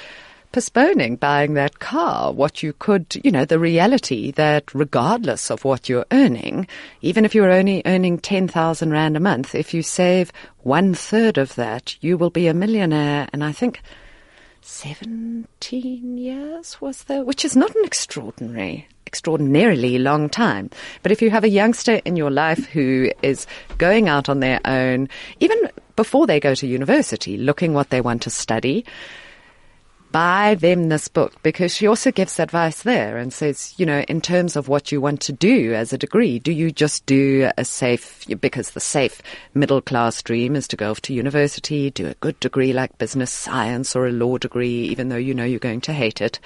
postponing 0.53 1.17
buying 1.17 1.55
that 1.55 1.79
car, 1.79 2.31
what 2.31 2.63
you 2.63 2.71
could, 2.73 3.19
you 3.23 3.31
know, 3.31 3.43
the 3.43 3.59
reality 3.59 4.31
that 4.31 4.73
regardless 4.73 5.49
of 5.51 5.65
what 5.65 5.89
you're 5.89 6.05
earning, 6.11 6.67
even 7.01 7.25
if 7.25 7.35
you're 7.35 7.51
only 7.51 7.81
earning 7.85 8.19
10,000 8.19 8.91
Rand 8.91 9.17
a 9.17 9.19
month, 9.19 9.55
if 9.55 9.73
you 9.73 9.81
save 9.81 10.31
one 10.59 10.93
third 10.93 11.37
of 11.37 11.55
that, 11.55 12.01
you 12.01 12.17
will 12.17 12.29
be 12.29 12.47
a 12.47 12.53
millionaire. 12.53 13.27
And 13.33 13.43
I 13.43 13.51
think 13.51 13.81
17 14.61 16.17
years 16.17 16.79
was 16.79 17.03
there, 17.05 17.25
which 17.25 17.43
is 17.43 17.57
not 17.57 17.75
an 17.75 17.83
extraordinary 17.83 18.87
extraordinarily 19.05 19.99
long 19.99 20.27
time. 20.27 20.71
But 21.03 21.11
if 21.11 21.21
you 21.21 21.29
have 21.29 21.43
a 21.43 21.49
youngster 21.49 22.01
in 22.03 22.15
your 22.15 22.31
life 22.31 22.65
who 22.65 23.11
is 23.21 23.45
going 23.77 24.09
out 24.09 24.27
on 24.27 24.39
their 24.39 24.59
own, 24.65 25.07
even 25.39 25.69
before 25.95 26.25
they 26.25 26.39
go 26.39 26.55
to 26.55 26.65
university, 26.65 27.37
looking 27.37 27.75
what 27.75 27.91
they 27.91 28.01
want 28.01 28.23
to 28.23 28.31
study, 28.31 28.83
buy 30.13 30.53
them 30.53 30.89
this 30.89 31.07
book 31.07 31.33
because 31.41 31.75
she 31.75 31.87
also 31.87 32.11
gives 32.11 32.39
advice 32.39 32.83
there 32.83 33.17
and 33.17 33.33
says, 33.33 33.73
you 33.77 33.85
know, 33.85 34.01
in 34.07 34.21
terms 34.21 34.55
of 34.55 34.67
what 34.67 34.91
you 34.91 35.01
want 35.01 35.19
to 35.19 35.33
do 35.33 35.73
as 35.73 35.91
a 35.91 35.97
degree, 35.97 36.37
do 36.37 36.51
you 36.51 36.71
just 36.71 37.03
do 37.07 37.49
a 37.57 37.65
safe, 37.65 38.23
because 38.39 38.71
the 38.71 38.79
safe 38.79 39.23
middle 39.55 39.81
class 39.81 40.21
dream 40.21 40.55
is 40.55 40.67
to 40.67 40.75
go 40.75 40.91
off 40.91 41.01
to 41.01 41.15
university, 41.15 41.89
do 41.89 42.07
a 42.07 42.13
good 42.15 42.39
degree 42.39 42.73
like 42.73 42.95
business 42.99 43.31
science 43.31 43.95
or 43.95 44.05
a 44.05 44.11
law 44.11 44.37
degree, 44.37 44.83
even 44.83 45.09
though 45.09 45.17
you 45.17 45.33
know 45.33 45.43
you're 45.43 45.59
going 45.59 45.81
to 45.81 45.91
hate 45.91 46.21
it, 46.21 46.39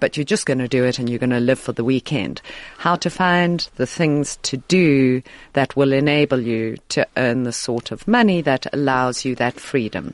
but 0.00 0.16
you're 0.16 0.24
just 0.24 0.44
going 0.44 0.58
to 0.58 0.66
do 0.66 0.84
it 0.84 0.98
and 0.98 1.08
you're 1.08 1.20
going 1.20 1.30
to 1.30 1.38
live 1.38 1.60
for 1.60 1.72
the 1.72 1.84
weekend. 1.84 2.42
How 2.78 2.96
to 2.96 3.08
find 3.08 3.68
the 3.76 3.86
things 3.86 4.36
to 4.42 4.56
do 4.56 5.22
that 5.52 5.76
will 5.76 5.92
enable 5.92 6.40
you 6.40 6.76
to 6.88 7.06
earn 7.16 7.44
the 7.44 7.52
sort 7.52 7.92
of 7.92 8.08
money 8.08 8.42
that 8.42 8.66
allows 8.74 9.24
you 9.24 9.36
that 9.36 9.60
freedom. 9.60 10.12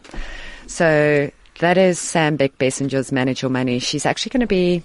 So 0.67 1.31
that 1.59 1.77
is 1.77 1.99
Sam 1.99 2.39
Beckbessinger's 2.39 3.11
Manage 3.13 3.43
Your 3.43 3.51
Money. 3.51 3.79
She's 3.79 4.07
actually 4.07 4.31
going 4.31 4.41
to 4.41 4.47
be 4.47 4.83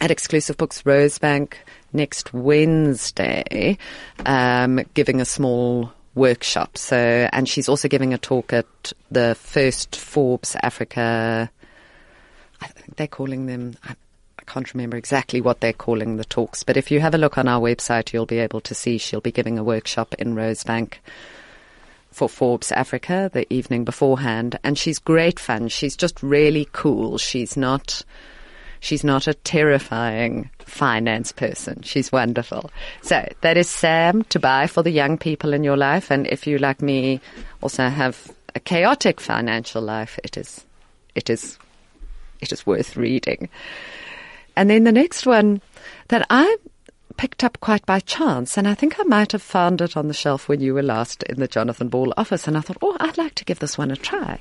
at 0.00 0.10
Exclusive 0.10 0.56
Books 0.56 0.82
Rosebank 0.82 1.54
next 1.92 2.32
Wednesday, 2.32 3.78
um, 4.24 4.80
giving 4.94 5.20
a 5.20 5.24
small 5.24 5.92
workshop. 6.14 6.78
So, 6.78 6.96
and 7.32 7.48
she's 7.48 7.68
also 7.68 7.88
giving 7.88 8.14
a 8.14 8.18
talk 8.18 8.52
at 8.52 8.66
the 9.10 9.34
first 9.34 9.96
Forbes 9.96 10.56
Africa. 10.62 11.50
I 12.60 12.66
think 12.68 12.96
they're 12.96 13.06
calling 13.06 13.46
them. 13.46 13.76
I, 13.84 13.96
I 14.38 14.42
can't 14.44 14.72
remember 14.74 14.96
exactly 14.96 15.40
what 15.40 15.60
they're 15.60 15.72
calling 15.72 16.16
the 16.16 16.24
talks, 16.24 16.62
but 16.62 16.76
if 16.76 16.90
you 16.90 17.00
have 17.00 17.14
a 17.14 17.18
look 17.18 17.36
on 17.36 17.48
our 17.48 17.60
website, 17.60 18.12
you'll 18.12 18.26
be 18.26 18.38
able 18.38 18.60
to 18.60 18.74
see 18.74 18.98
she'll 18.98 19.20
be 19.20 19.32
giving 19.32 19.58
a 19.58 19.64
workshop 19.64 20.14
in 20.14 20.34
Rosebank 20.36 20.94
for 22.10 22.28
Forbes 22.28 22.72
Africa 22.72 23.30
the 23.32 23.52
evening 23.52 23.84
beforehand, 23.84 24.58
and 24.64 24.78
she's 24.78 24.98
great 24.98 25.38
fun. 25.38 25.68
She's 25.68 25.96
just 25.96 26.22
really 26.22 26.68
cool. 26.72 27.18
She's 27.18 27.56
not. 27.56 28.02
She's 28.78 29.02
not 29.02 29.26
a 29.26 29.34
terrifying 29.34 30.50
finance 30.58 31.32
person. 31.32 31.82
She's 31.82 32.12
wonderful. 32.12 32.70
So 33.02 33.26
that 33.40 33.56
is 33.56 33.70
Sam 33.70 34.22
to 34.24 34.38
buy 34.38 34.66
for 34.66 34.82
the 34.82 34.90
young 34.90 35.16
people 35.16 35.54
in 35.54 35.64
your 35.64 35.78
life. 35.78 36.10
And 36.10 36.26
if 36.26 36.46
you, 36.46 36.58
like 36.58 36.82
me, 36.82 37.20
also 37.62 37.88
have 37.88 38.30
a 38.54 38.60
chaotic 38.60 39.20
financial 39.20 39.82
life, 39.82 40.20
it 40.22 40.36
is, 40.36 40.64
it 41.14 41.30
is, 41.30 41.58
it 42.40 42.52
is 42.52 42.66
worth 42.66 42.96
reading. 42.96 43.48
And 44.56 44.70
then 44.70 44.84
the 44.84 44.92
next 44.92 45.26
one 45.26 45.62
that 46.08 46.26
I 46.28 46.56
picked 47.16 47.44
up 47.44 47.58
quite 47.60 47.84
by 47.86 48.00
chance, 48.00 48.56
and 48.56 48.68
I 48.68 48.74
think 48.74 48.98
I 48.98 49.04
might 49.04 49.32
have 49.32 49.42
found 49.42 49.80
it 49.80 49.96
on 49.96 50.08
the 50.08 50.14
shelf 50.14 50.48
when 50.48 50.60
you 50.60 50.74
were 50.74 50.82
last 50.82 51.22
in 51.24 51.40
the 51.40 51.48
Jonathan 51.48 51.88
Ball 51.88 52.12
office, 52.16 52.46
and 52.46 52.56
I 52.56 52.60
thought, 52.60 52.78
oh, 52.82 52.96
I'd 53.00 53.18
like 53.18 53.34
to 53.36 53.44
give 53.44 53.58
this 53.58 53.78
one 53.78 53.90
a 53.90 53.96
try. 53.96 54.38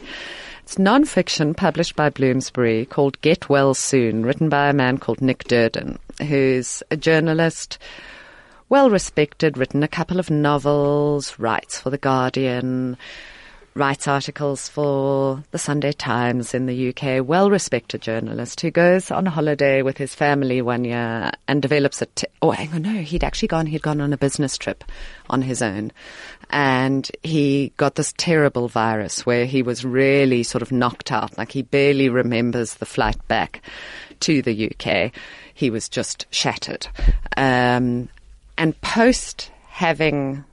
It's 0.64 0.80
non-fiction 0.80 1.54
published 1.54 1.96
by 1.96 2.10
Bloomsbury 2.10 2.86
called 2.86 3.22
Get 3.22 3.50
Well 3.50 3.74
Soon, 3.74 4.26
written 4.26 4.50
by 4.50 4.70
a 4.70 4.74
man 4.74 4.98
called 4.98 5.22
Nick 5.22 5.44
Duerden, 5.44 6.00
who's 6.28 6.82
a 6.90 6.98
journalist, 6.98 7.78
well 8.68 8.90
respected, 8.90 9.58
written 9.58 9.84
a 9.84 9.88
couple 9.88 10.20
of 10.20 10.30
novels, 10.30 11.38
writes 11.38 11.80
for 11.80 11.90
The 11.90 11.98
Guardian, 11.98 12.98
writes 13.76 14.08
articles 14.08 14.70
for 14.70 15.44
the 15.52 15.58
Sunday 15.58 15.92
Times 15.92 16.54
in 16.54 16.66
the 16.66 16.90
UK, 16.90 17.28
well 17.28 17.52
respected 17.52 18.02
journalist 18.02 18.62
who 18.62 18.72
goes 18.72 19.12
on 19.12 19.26
holiday 19.26 19.82
with 19.82 19.98
his 19.98 20.16
family 20.16 20.62
one 20.62 20.86
year 20.86 21.30
and 21.50 21.62
develops 21.62 22.02
a. 22.02 22.06
T- 22.06 22.28
oh, 22.42 22.52
hang 22.52 22.72
on, 22.74 22.84
no, 22.84 23.02
he'd 23.02 23.24
actually 23.26 23.50
gone, 23.50 23.66
he'd 23.66 23.82
gone 23.82 24.00
on 24.00 24.14
a 24.14 24.18
business 24.18 24.58
trip 24.58 24.86
on 25.30 25.42
his 25.42 25.62
own. 25.62 25.92
And 26.52 27.12
he 27.22 27.74
got 27.76 27.96
this 27.96 28.14
terrible 28.16 28.70
virus 28.70 29.26
where 29.26 29.46
he 29.46 29.62
was 29.62 29.84
really 29.84 30.44
sort 30.44 30.62
of 30.62 30.72
knocked 30.72 31.12
out, 31.12 31.38
like 31.38 31.52
he 31.52 31.62
barely 31.62 32.08
remembers 32.08 32.76
the 32.76 32.86
flight 32.86 33.28
back 33.28 33.62
to 34.22 34.42
the 34.42 34.72
UK. 34.72 35.12
He 35.54 35.70
was 35.70 35.90
just 35.90 36.28
shattered. 36.30 36.88
Um, 37.36 38.08
and 38.58 38.80
post 38.80 39.52
having 39.68 40.46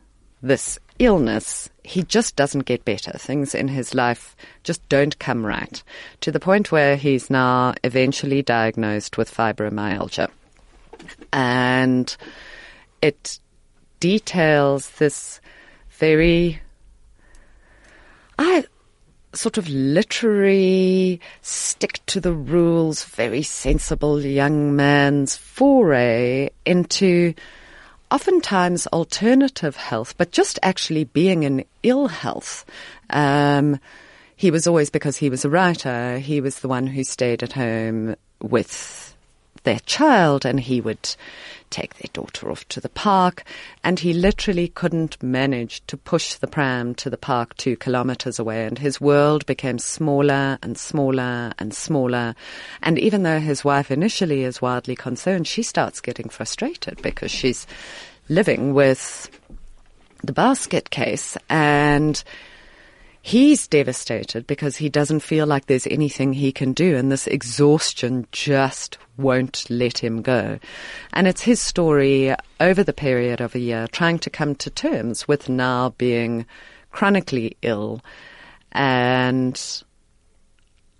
this 0.42 0.80
illness, 0.98 1.68
he 1.84 2.02
just 2.02 2.36
doesn't 2.36 2.64
get 2.64 2.84
better. 2.84 3.12
Things 3.12 3.54
in 3.54 3.68
his 3.68 3.94
life 3.94 4.36
just 4.62 4.86
don't 4.88 5.18
come 5.18 5.44
right 5.44 5.82
to 6.20 6.30
the 6.30 6.40
point 6.40 6.70
where 6.72 6.96
he's 6.96 7.30
now 7.30 7.74
eventually 7.84 8.42
diagnosed 8.42 9.18
with 9.18 9.34
fibromyalgia. 9.34 10.30
And 11.32 12.14
it 13.00 13.38
details 14.00 14.90
this 14.90 15.40
very, 15.90 16.60
I 18.38 18.64
sort 19.34 19.58
of 19.58 19.68
literary, 19.68 21.20
stick 21.40 22.00
to 22.06 22.20
the 22.20 22.32
rules, 22.32 23.04
very 23.04 23.42
sensible 23.42 24.20
young 24.20 24.76
man's 24.76 25.36
foray 25.36 26.50
into 26.66 27.34
oftentimes 28.12 28.86
alternative 28.88 29.74
health, 29.74 30.14
but 30.18 30.32
just 30.32 30.58
actually 30.62 31.04
being 31.04 31.44
in 31.44 31.64
ill 31.82 32.08
health. 32.08 32.66
Um, 33.08 33.80
he 34.36 34.50
was 34.50 34.66
always, 34.66 34.90
because 34.90 35.16
he 35.16 35.30
was 35.30 35.44
a 35.44 35.50
writer, 35.50 36.18
he 36.18 36.40
was 36.40 36.60
the 36.60 36.68
one 36.68 36.86
who 36.86 37.04
stayed 37.04 37.42
at 37.42 37.52
home 37.52 38.14
with 38.42 39.01
their 39.64 39.80
child 39.80 40.44
and 40.44 40.60
he 40.60 40.80
would 40.80 41.14
take 41.70 41.94
their 41.94 42.10
daughter 42.12 42.50
off 42.50 42.68
to 42.68 42.80
the 42.80 42.88
park 42.88 43.44
and 43.82 44.00
he 44.00 44.12
literally 44.12 44.68
couldn't 44.68 45.20
manage 45.22 45.84
to 45.86 45.96
push 45.96 46.34
the 46.34 46.46
pram 46.46 46.94
to 46.94 47.08
the 47.08 47.16
park 47.16 47.56
two 47.56 47.76
kilometers 47.76 48.38
away 48.38 48.66
and 48.66 48.78
his 48.78 49.00
world 49.00 49.46
became 49.46 49.78
smaller 49.78 50.58
and 50.62 50.76
smaller 50.76 51.52
and 51.58 51.74
smaller. 51.74 52.34
And 52.82 52.98
even 52.98 53.22
though 53.22 53.40
his 53.40 53.64
wife 53.64 53.90
initially 53.90 54.44
is 54.44 54.62
wildly 54.62 54.96
concerned 54.96 55.46
she 55.46 55.62
starts 55.62 56.00
getting 56.00 56.28
frustrated 56.28 57.00
because 57.02 57.30
she's 57.30 57.66
living 58.28 58.74
with 58.74 59.30
the 60.22 60.32
basket 60.32 60.90
case 60.90 61.36
and 61.48 62.22
he's 63.22 63.68
devastated 63.68 64.46
because 64.46 64.76
he 64.76 64.88
doesn't 64.88 65.20
feel 65.20 65.46
like 65.46 65.66
there's 65.66 65.86
anything 65.86 66.32
he 66.32 66.52
can 66.52 66.72
do 66.72 66.96
and 66.96 67.10
this 67.10 67.26
exhaustion 67.26 68.26
just 68.32 68.98
won't 69.16 69.64
let 69.70 69.98
him 69.98 70.20
go. 70.22 70.58
And 71.12 71.28
it's 71.28 71.42
his 71.42 71.60
story 71.60 72.34
over 72.60 72.82
the 72.82 72.92
period 72.92 73.40
of 73.40 73.54
a 73.54 73.60
year 73.60 73.86
trying 73.86 74.18
to 74.20 74.30
come 74.30 74.54
to 74.56 74.70
terms 74.70 75.28
with 75.28 75.48
now 75.48 75.90
being 75.90 76.46
chronically 76.90 77.56
ill 77.62 78.02
and 78.72 79.82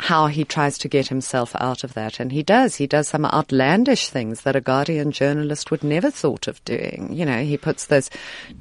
how 0.03 0.27
he 0.27 0.45
tries 0.45 0.79
to 0.79 0.88
get 0.88 1.07
himself 1.07 1.55
out 1.61 1.85
of 1.85 1.95
that. 1.95 2.19
And 2.19 2.33
he 2.33 2.43
does. 2.43 2.75
He 2.75 2.88
does 2.88 3.07
some 3.07 3.25
outlandish 3.25 4.09
things 4.09 4.41
that 4.41 4.57
a 4.57 4.61
Guardian 4.61 5.12
journalist 5.12 5.71
would 5.71 5.85
never 5.85 6.11
thought 6.11 6.49
of 6.49 6.62
doing. 6.65 7.11
You 7.12 7.25
know, 7.25 7.45
he 7.45 7.57
puts 7.57 7.87
those 7.87 8.11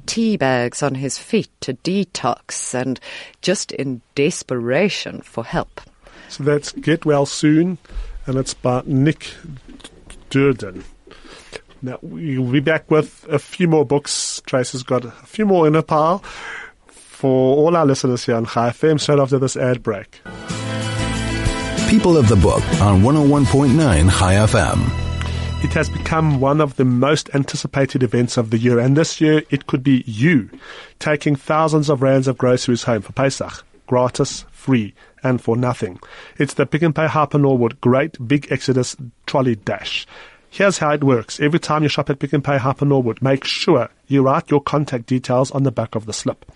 tea 0.06 0.36
bags 0.36 0.84
on 0.84 0.94
his 0.94 1.18
feet 1.18 1.50
to 1.62 1.74
detox 1.74 2.74
and 2.74 3.00
just 3.40 3.72
in 3.72 4.02
desperation 4.14 5.20
for 5.20 5.44
help. 5.44 5.80
So 6.28 6.44
that's 6.44 6.70
Get 6.70 7.04
Well 7.04 7.26
Soon, 7.26 7.78
and 8.24 8.36
it's 8.36 8.54
by 8.54 8.84
Nick 8.86 9.34
Duerden. 10.30 10.84
Now, 11.82 11.98
we'll 12.02 12.52
be 12.52 12.60
back 12.60 12.88
with 12.88 13.26
a 13.28 13.40
few 13.40 13.66
more 13.66 13.84
books. 13.84 14.40
Tracy's 14.46 14.84
got 14.84 15.04
a 15.04 15.10
few 15.10 15.44
more 15.44 15.66
in 15.66 15.74
a 15.74 15.82
pile 15.82 16.20
for 16.86 17.56
all 17.56 17.76
our 17.76 17.84
listeners 17.84 18.24
here 18.24 18.36
on 18.36 18.46
Chai 18.46 18.70
FM 18.70 19.00
straight 19.00 19.18
after 19.18 19.40
this 19.40 19.56
ad 19.56 19.82
break. 19.82 20.20
People 21.92 22.16
of 22.16 22.26
the 22.26 22.36
Book 22.36 22.62
on 22.80 23.02
101.9 23.02 23.76
Chai 24.18 24.34
FM. 24.36 25.62
It 25.62 25.74
has 25.74 25.90
become 25.90 26.40
one 26.40 26.62
of 26.62 26.76
the 26.76 26.86
most 26.86 27.28
anticipated 27.34 28.02
events 28.02 28.38
of 28.38 28.48
the 28.48 28.56
year, 28.56 28.78
and 28.78 28.96
this 28.96 29.20
year 29.20 29.42
it 29.50 29.66
could 29.66 29.84
be 29.84 30.02
you 30.06 30.48
taking 30.98 31.36
thousands 31.36 31.90
of 31.90 32.00
rands 32.00 32.28
of 32.28 32.38
groceries 32.38 32.84
home 32.84 33.02
for 33.02 33.12
Pesach, 33.12 33.62
gratis, 33.86 34.46
free, 34.50 34.94
and 35.22 35.42
for 35.42 35.54
nothing. 35.54 36.00
It's 36.38 36.54
the 36.54 36.64
Pick 36.64 36.80
and 36.80 36.96
Pay 36.96 37.08
Hyper 37.08 37.36
Norwood 37.36 37.78
Great 37.82 38.26
Big 38.26 38.50
Exodus 38.50 38.96
Trolley 39.26 39.56
Dash. 39.56 40.06
Here's 40.48 40.78
how 40.78 40.92
it 40.92 41.04
works. 41.04 41.40
Every 41.40 41.60
time 41.60 41.82
you 41.82 41.90
shop 41.90 42.08
at 42.08 42.18
Pick 42.18 42.32
and 42.32 42.42
Pay 42.42 42.56
Hyper 42.56 42.86
Norwood, 42.86 43.20
make 43.20 43.44
sure 43.44 43.90
you 44.06 44.22
write 44.22 44.50
your 44.50 44.62
contact 44.62 45.04
details 45.04 45.50
on 45.50 45.64
the 45.64 45.70
back 45.70 45.94
of 45.94 46.06
the 46.06 46.14
slip. 46.14 46.50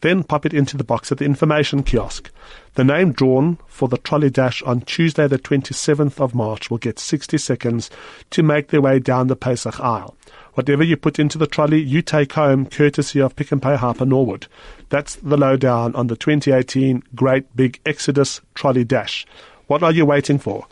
Then 0.00 0.24
pop 0.24 0.46
it 0.46 0.54
into 0.54 0.76
the 0.76 0.84
box 0.84 1.12
at 1.12 1.18
the 1.18 1.24
information 1.24 1.82
kiosk. 1.82 2.30
The 2.74 2.84
name 2.84 3.12
drawn 3.12 3.58
for 3.66 3.88
the 3.88 3.98
trolley 3.98 4.30
dash 4.30 4.62
on 4.62 4.80
Tuesday, 4.82 5.26
the 5.26 5.38
27th 5.38 6.20
of 6.20 6.34
March, 6.34 6.70
will 6.70 6.78
get 6.78 6.98
60 6.98 7.36
seconds 7.36 7.90
to 8.30 8.42
make 8.42 8.68
their 8.68 8.80
way 8.80 8.98
down 8.98 9.26
the 9.26 9.36
Pesach 9.36 9.78
aisle. 9.80 10.16
Whatever 10.54 10.82
you 10.82 10.96
put 10.96 11.18
into 11.18 11.38
the 11.38 11.46
trolley, 11.46 11.80
you 11.80 12.02
take 12.02 12.32
home, 12.32 12.66
courtesy 12.66 13.20
of 13.20 13.36
Pick 13.36 13.52
and 13.52 13.62
Pay 13.62 13.76
Hyper 13.76 14.06
Norwood. 14.06 14.46
That's 14.88 15.16
the 15.16 15.36
lowdown 15.36 15.94
on 15.94 16.06
the 16.06 16.16
2018 16.16 17.02
Great 17.14 17.54
Big 17.54 17.80
Exodus 17.84 18.40
Trolley 18.54 18.84
Dash. 18.84 19.26
What 19.66 19.82
are 19.82 19.92
you 19.92 20.06
waiting 20.06 20.38
for? 20.38 20.66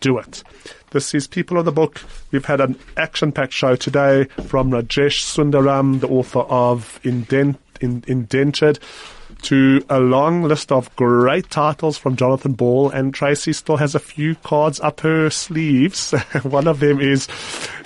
Do 0.00 0.18
it. 0.18 0.42
This 0.90 1.14
is 1.14 1.26
People 1.26 1.58
of 1.58 1.64
the 1.64 1.72
Book. 1.72 2.02
We've 2.32 2.44
had 2.44 2.60
an 2.60 2.78
action-packed 2.96 3.52
show 3.52 3.76
today 3.76 4.24
from 4.46 4.70
Rajesh 4.70 5.22
Sundaram, 5.22 6.00
the 6.00 6.08
author 6.08 6.40
of 6.40 7.00
Indent 7.02 7.58
in, 7.82 8.04
indentured 8.06 8.78
to 9.42 9.84
a 9.88 9.98
long 9.98 10.42
list 10.42 10.70
of 10.70 10.94
great 10.96 11.50
titles 11.50 11.98
from 11.98 12.16
Jonathan 12.16 12.52
Ball, 12.52 12.90
and 12.90 13.12
Tracy 13.12 13.52
still 13.52 13.76
has 13.76 13.94
a 13.94 13.98
few 13.98 14.36
cards 14.36 14.78
up 14.80 15.00
her 15.00 15.30
sleeves. 15.30 16.12
One 16.42 16.68
of 16.68 16.80
them 16.80 17.00
is 17.00 17.28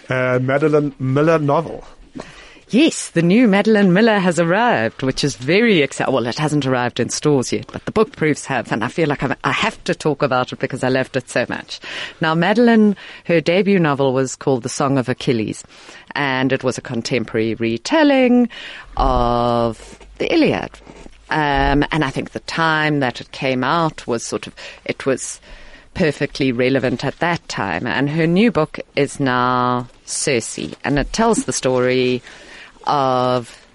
Madeline 0.09 0.94
Miller 0.98 1.38
novel. 1.38 1.85
Yes, 2.70 3.11
the 3.11 3.22
new 3.22 3.46
Madeline 3.46 3.92
Miller 3.92 4.18
has 4.18 4.40
arrived, 4.40 5.05
which 5.05 5.22
is 5.22 5.37
very 5.37 5.83
exciting. 5.83 6.12
Well, 6.12 6.26
it 6.26 6.37
hasn't 6.37 6.66
arrived 6.66 6.98
in 6.98 7.11
stores 7.11 7.52
yet, 7.52 7.70
but 7.72 7.85
the 7.85 7.92
book 7.92 8.16
proofs 8.16 8.44
have, 8.46 8.72
and 8.72 8.83
I 8.83 8.88
feel 8.88 9.09
like 9.09 9.22
i 9.22 9.52
have 9.52 9.83
to 9.85 9.94
talk 9.94 10.20
about 10.20 10.52
it 10.52 10.59
because 10.59 10.83
I 10.83 10.88
loved 10.88 11.16
it 11.16 11.31
so 11.31 11.46
much. 11.48 11.79
Now, 12.20 12.35
Madeline, 12.35 12.96
her 13.26 13.40
debut 13.40 13.79
novel 13.79 14.12
was 14.12 14.35
called 14.35 14.64
The 14.64 14.68
Song 14.68 14.98
of 14.98 15.09
Achilles, 15.09 15.62
and 16.16 16.52
it 16.52 16.64
was 16.64 16.76
a 16.76 16.81
contemporary 16.81 17.55
retelling 17.55 18.48
of 18.96 20.00
the 20.18 20.35
Iliad. 20.35 20.72
Um, 21.31 21.85
and 21.92 22.02
I 22.02 22.11
think 22.11 22.33
the 22.33 22.40
time 22.40 22.98
that 22.98 23.20
it 23.20 23.31
came 23.31 23.62
out 23.62 24.09
was 24.09 24.24
sort 24.24 24.48
of, 24.48 24.57
it 24.85 25.07
was 25.07 25.40
perfectly 25.94 26.50
relevant 26.50 27.05
at 27.05 27.20
that 27.20 27.48
time. 27.48 27.87
And 27.87 28.11
her 28.11 28.26
new 28.26 28.50
book 28.50 28.81
is 28.96 29.20
now 29.20 29.87
Circe, 30.05 30.59
and 30.83 30.98
it 30.98 31.12
tells 31.12 31.44
the 31.44 31.52
story 31.52 32.22
of 32.87 33.66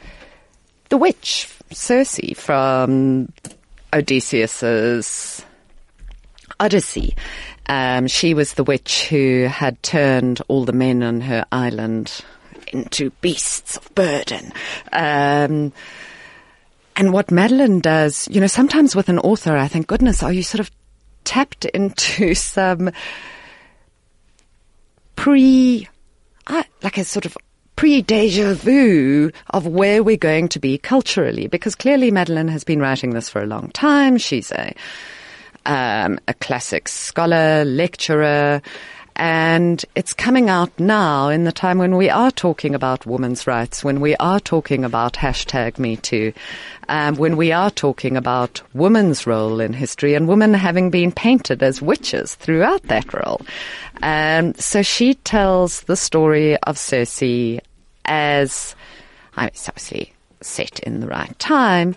the 0.90 0.98
witch 0.98 1.48
Circe 1.72 2.20
from 2.36 3.32
Odysseus's 3.94 5.46
Odyssey. 6.60 7.16
Um, 7.68 8.08
she 8.08 8.34
was 8.34 8.54
the 8.54 8.64
witch 8.64 9.08
who 9.08 9.48
had 9.50 9.82
turned 9.84 10.42
all 10.48 10.66
the 10.66 10.74
men 10.74 11.02
on 11.04 11.22
her 11.22 11.46
island 11.52 12.24
into 12.74 13.12
beasts 13.22 13.78
of 13.78 13.94
burden. 13.96 14.52
Um, 14.92 15.72
and 16.96 17.14
what 17.14 17.32
Madeline 17.32 17.80
does, 17.80 18.28
you 18.30 18.42
know, 18.42 18.48
sometimes 18.48 18.96
with 18.96 19.10
an 19.10 19.20
author, 19.20 19.56
I 19.56 19.68
think, 19.68 19.88
goodness, 19.88 20.24
are 20.24 20.34
you 20.34 20.44
sort 20.44 20.60
of 20.60 20.72
tapped 21.24 21.66
into 21.66 22.34
some 22.36 22.92
pre, 25.16 25.88
uh, 26.48 26.64
like 26.84 26.98
a 26.98 27.06
sort 27.06 27.26
of 27.26 27.38
pre 27.82 28.04
deja 28.04 28.54
vu 28.54 29.32
of 29.50 29.66
where 29.66 30.04
we're 30.04 30.16
going 30.16 30.48
to 30.48 30.60
be 30.60 30.78
culturally, 30.78 31.48
because 31.48 31.74
clearly 31.74 32.12
Madeline 32.12 32.48
has 32.48 32.64
been 32.64 32.80
writing 32.80 33.10
this 33.16 33.28
for 33.28 33.42
a 33.42 33.48
long 33.48 33.72
time. 33.72 34.20
She's 34.20 34.52
a 34.52 34.76
um, 35.66 36.20
a 36.28 36.36
classics 36.36 36.94
scholar, 36.94 37.66
lecturer, 37.66 38.62
and 39.16 39.84
it's 39.96 40.14
coming 40.14 40.48
out 40.48 40.72
now 40.80 41.30
in 41.30 41.44
the 41.44 41.52
time 41.52 41.80
when 41.80 41.96
we 41.96 42.08
are 42.08 42.30
talking 42.30 42.76
about 42.76 43.08
women's 43.08 43.48
rights, 43.48 43.84
when 43.84 44.00
we 44.00 44.16
are 44.18 44.40
talking 44.40 44.86
about 44.86 45.14
hashtag 45.14 45.80
Me 45.80 45.98
Too, 45.98 46.34
um, 46.88 47.16
when 47.16 47.36
we 47.36 47.52
are 47.52 47.72
talking 47.72 48.16
about 48.16 48.62
women's 48.76 49.26
role 49.26 49.60
in 49.60 49.74
history 49.74 50.14
and 50.14 50.28
women 50.28 50.54
having 50.54 50.92
been 50.92 51.12
painted 51.12 51.64
as 51.64 51.82
witches 51.82 52.36
throughout 52.36 52.84
that 52.84 53.12
role. 53.12 53.42
Um, 54.04 54.54
so 54.54 54.84
she 54.84 55.16
tells 55.16 55.82
the 55.82 55.96
story 55.96 56.58
of 56.58 56.78
Circe 56.78 57.62
as, 58.06 58.76
i 59.36 59.48
it's 59.48 59.68
obviously 59.68 60.14
set 60.42 60.80
in 60.80 61.00
the 61.00 61.08
right 61.08 61.38
time, 61.40 61.96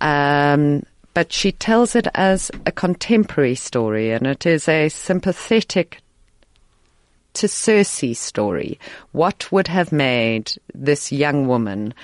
um, 0.00 0.82
but 1.14 1.32
she 1.32 1.52
tells 1.52 1.96
it 1.96 2.06
as 2.14 2.50
a 2.66 2.72
contemporary 2.72 3.54
story 3.54 4.12
and 4.12 4.26
it 4.26 4.46
is 4.46 4.68
a 4.68 4.88
sympathetic 4.88 6.00
to 7.34 7.48
Circe's 7.48 8.18
story. 8.18 8.78
What 9.12 9.50
would 9.52 9.68
have 9.68 9.92
made 9.92 10.52
this 10.74 11.12
young 11.12 11.46
woman 11.46 11.94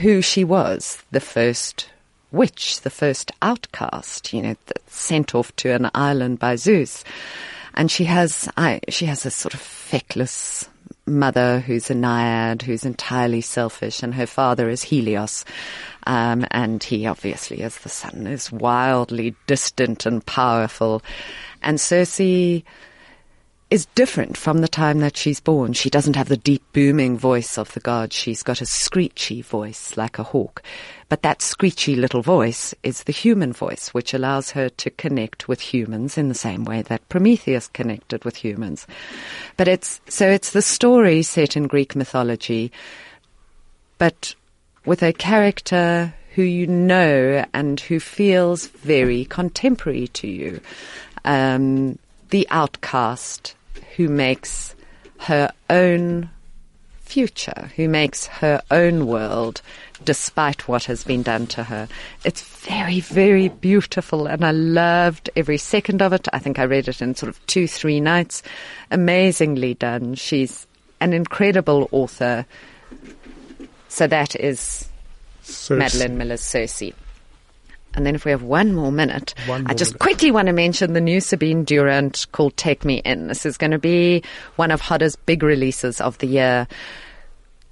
who 0.00 0.22
she 0.22 0.44
was, 0.44 1.02
the 1.10 1.20
first 1.20 1.88
witch, 2.32 2.80
the 2.80 2.90
first 2.90 3.30
outcast, 3.42 4.32
you 4.32 4.42
know, 4.42 4.56
sent 4.88 5.34
off 5.34 5.54
to 5.56 5.70
an 5.70 5.90
island 5.94 6.38
by 6.38 6.56
Zeus. 6.56 7.04
And 7.74 7.90
she 7.90 8.04
has, 8.04 8.48
I, 8.56 8.80
she 8.88 9.06
has 9.06 9.24
a 9.24 9.30
sort 9.30 9.54
of 9.54 9.60
feckless 9.60 10.68
mother 11.06 11.60
who's 11.60 11.90
a 11.90 11.94
naiad, 11.94 12.62
who's 12.62 12.84
entirely 12.84 13.40
selfish, 13.40 14.02
and 14.02 14.14
her 14.14 14.26
father 14.26 14.68
is 14.68 14.82
Helios. 14.82 15.44
Um, 16.06 16.46
and 16.50 16.82
he 16.82 17.06
obviously, 17.06 17.62
as 17.62 17.78
the 17.78 17.88
sun, 17.88 18.26
is 18.26 18.52
wildly 18.52 19.34
distant 19.46 20.06
and 20.06 20.24
powerful. 20.24 21.02
And 21.62 21.80
Circe 21.80 22.64
is 23.70 23.86
different 23.94 24.36
from 24.36 24.60
the 24.60 24.68
time 24.68 25.00
that 25.00 25.16
she's 25.16 25.40
born. 25.40 25.72
She 25.72 25.90
doesn't 25.90 26.16
have 26.16 26.28
the 26.28 26.36
deep 26.36 26.62
booming 26.72 27.18
voice 27.18 27.58
of 27.58 27.72
the 27.72 27.80
god. 27.80 28.12
She's 28.12 28.42
got 28.42 28.60
a 28.60 28.66
screechy 28.66 29.42
voice 29.42 29.96
like 29.96 30.18
a 30.18 30.22
hawk. 30.22 30.62
But 31.08 31.22
that 31.22 31.42
screechy 31.42 31.96
little 31.96 32.22
voice 32.22 32.74
is 32.82 33.02
the 33.02 33.12
human 33.12 33.52
voice, 33.52 33.88
which 33.88 34.14
allows 34.14 34.50
her 34.52 34.68
to 34.68 34.90
connect 34.90 35.48
with 35.48 35.60
humans 35.60 36.18
in 36.18 36.28
the 36.28 36.34
same 36.34 36.64
way 36.64 36.82
that 36.82 37.08
Prometheus 37.08 37.68
connected 37.68 38.24
with 38.24 38.36
humans. 38.36 38.86
But 39.56 39.68
it's, 39.68 40.00
so 40.08 40.28
it's 40.28 40.52
the 40.52 40.62
story 40.62 41.22
set 41.22 41.56
in 41.56 41.66
Greek 41.66 41.96
mythology, 41.96 42.70
but 43.98 44.34
with 44.84 45.02
a 45.02 45.12
character 45.12 46.14
who 46.34 46.42
you 46.42 46.66
know 46.66 47.44
and 47.54 47.80
who 47.80 48.00
feels 48.00 48.66
very 48.66 49.24
contemporary 49.24 50.08
to 50.08 50.26
you. 50.26 50.60
Um, 51.24 51.98
the 52.34 52.48
outcast 52.50 53.54
who 53.94 54.08
makes 54.08 54.74
her 55.18 55.52
own 55.70 56.28
future, 57.00 57.70
who 57.76 57.88
makes 57.88 58.26
her 58.26 58.60
own 58.72 59.06
world 59.06 59.62
despite 60.04 60.66
what 60.66 60.82
has 60.82 61.04
been 61.04 61.22
done 61.22 61.46
to 61.46 61.62
her. 61.62 61.86
It's 62.24 62.42
very, 62.42 62.98
very 62.98 63.50
beautiful 63.50 64.26
and 64.26 64.44
I 64.44 64.50
loved 64.50 65.30
every 65.36 65.58
second 65.58 66.02
of 66.02 66.12
it. 66.12 66.26
I 66.32 66.40
think 66.40 66.58
I 66.58 66.64
read 66.64 66.88
it 66.88 67.00
in 67.00 67.14
sort 67.14 67.30
of 67.30 67.46
two, 67.46 67.68
three 67.68 68.00
nights. 68.00 68.42
Amazingly 68.90 69.74
done. 69.74 70.16
She's 70.16 70.66
an 71.00 71.12
incredible 71.12 71.88
author. 71.92 72.46
So 73.86 74.08
that 74.08 74.34
is 74.34 74.88
Circe. 75.42 75.78
Madeline 75.78 76.18
Miller's 76.18 76.40
Circe. 76.40 76.82
And 77.94 78.04
then 78.04 78.14
if 78.14 78.24
we 78.24 78.30
have 78.30 78.42
one 78.42 78.74
more 78.74 78.92
minute, 78.92 79.34
one 79.46 79.62
more 79.62 79.70
I 79.70 79.74
just 79.74 79.92
minute. 79.92 80.00
quickly 80.00 80.30
want 80.30 80.46
to 80.46 80.52
mention 80.52 80.92
the 80.92 81.00
new 81.00 81.20
Sabine 81.20 81.64
Durant 81.64 82.26
called 82.32 82.56
Take 82.56 82.84
Me 82.84 83.00
In. 83.04 83.28
This 83.28 83.46
is 83.46 83.56
going 83.56 83.70
to 83.70 83.78
be 83.78 84.22
one 84.56 84.70
of 84.70 84.80
Hodder's 84.80 85.16
big 85.16 85.42
releases 85.42 86.00
of 86.00 86.18
the 86.18 86.26
year. 86.26 86.66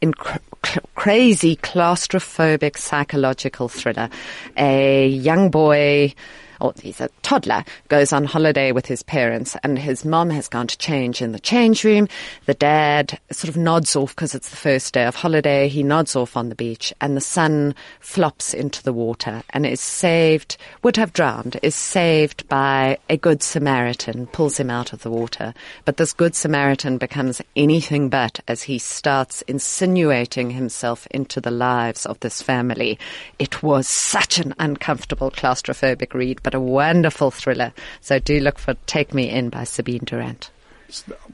In 0.00 0.12
cr- 0.14 0.38
crazy 0.94 1.56
claustrophobic 1.56 2.76
psychological 2.76 3.68
thriller. 3.68 4.10
A 4.56 5.08
young 5.08 5.50
boy 5.50 6.14
or 6.62 6.72
he's 6.80 7.00
a 7.00 7.10
toddler, 7.22 7.64
goes 7.88 8.12
on 8.12 8.24
holiday 8.24 8.70
with 8.70 8.86
his 8.86 9.02
parents, 9.02 9.56
and 9.64 9.78
his 9.78 10.04
mom 10.04 10.30
has 10.30 10.48
gone 10.48 10.68
to 10.68 10.78
change 10.78 11.20
in 11.20 11.32
the 11.32 11.40
change 11.40 11.82
room. 11.82 12.06
The 12.46 12.54
dad 12.54 13.18
sort 13.32 13.48
of 13.48 13.56
nods 13.56 13.96
off 13.96 14.14
because 14.14 14.34
it's 14.34 14.48
the 14.48 14.56
first 14.56 14.94
day 14.94 15.04
of 15.04 15.16
holiday. 15.16 15.68
He 15.68 15.82
nods 15.82 16.14
off 16.14 16.36
on 16.36 16.48
the 16.48 16.54
beach, 16.54 16.94
and 17.00 17.16
the 17.16 17.20
son 17.20 17.74
flops 17.98 18.54
into 18.54 18.82
the 18.82 18.92
water 18.92 19.42
and 19.50 19.66
is 19.66 19.80
saved, 19.80 20.56
would 20.84 20.96
have 20.96 21.12
drowned, 21.12 21.58
is 21.62 21.74
saved 21.74 22.48
by 22.48 22.96
a 23.10 23.16
good 23.16 23.42
Samaritan, 23.42 24.28
pulls 24.28 24.58
him 24.58 24.70
out 24.70 24.92
of 24.92 25.02
the 25.02 25.10
water. 25.10 25.52
But 25.84 25.96
this 25.96 26.12
good 26.12 26.36
Samaritan 26.36 26.96
becomes 26.98 27.42
anything 27.56 28.08
but 28.08 28.38
as 28.46 28.62
he 28.62 28.78
starts 28.78 29.42
insinuating 29.42 30.50
himself 30.50 31.08
into 31.10 31.40
the 31.40 31.50
lives 31.50 32.06
of 32.06 32.20
this 32.20 32.40
family. 32.40 33.00
It 33.40 33.64
was 33.64 33.88
such 33.88 34.38
an 34.38 34.54
uncomfortable 34.60 35.32
claustrophobic 35.32 36.14
read, 36.14 36.40
but 36.42 36.51
but 36.52 36.58
a 36.58 36.60
wonderful 36.60 37.30
thriller. 37.30 37.72
So 38.00 38.18
do 38.18 38.38
look 38.40 38.58
for 38.58 38.74
Take 38.86 39.14
Me 39.14 39.28
In 39.28 39.48
by 39.48 39.64
Sabine 39.64 40.04
Durant. 40.04 40.50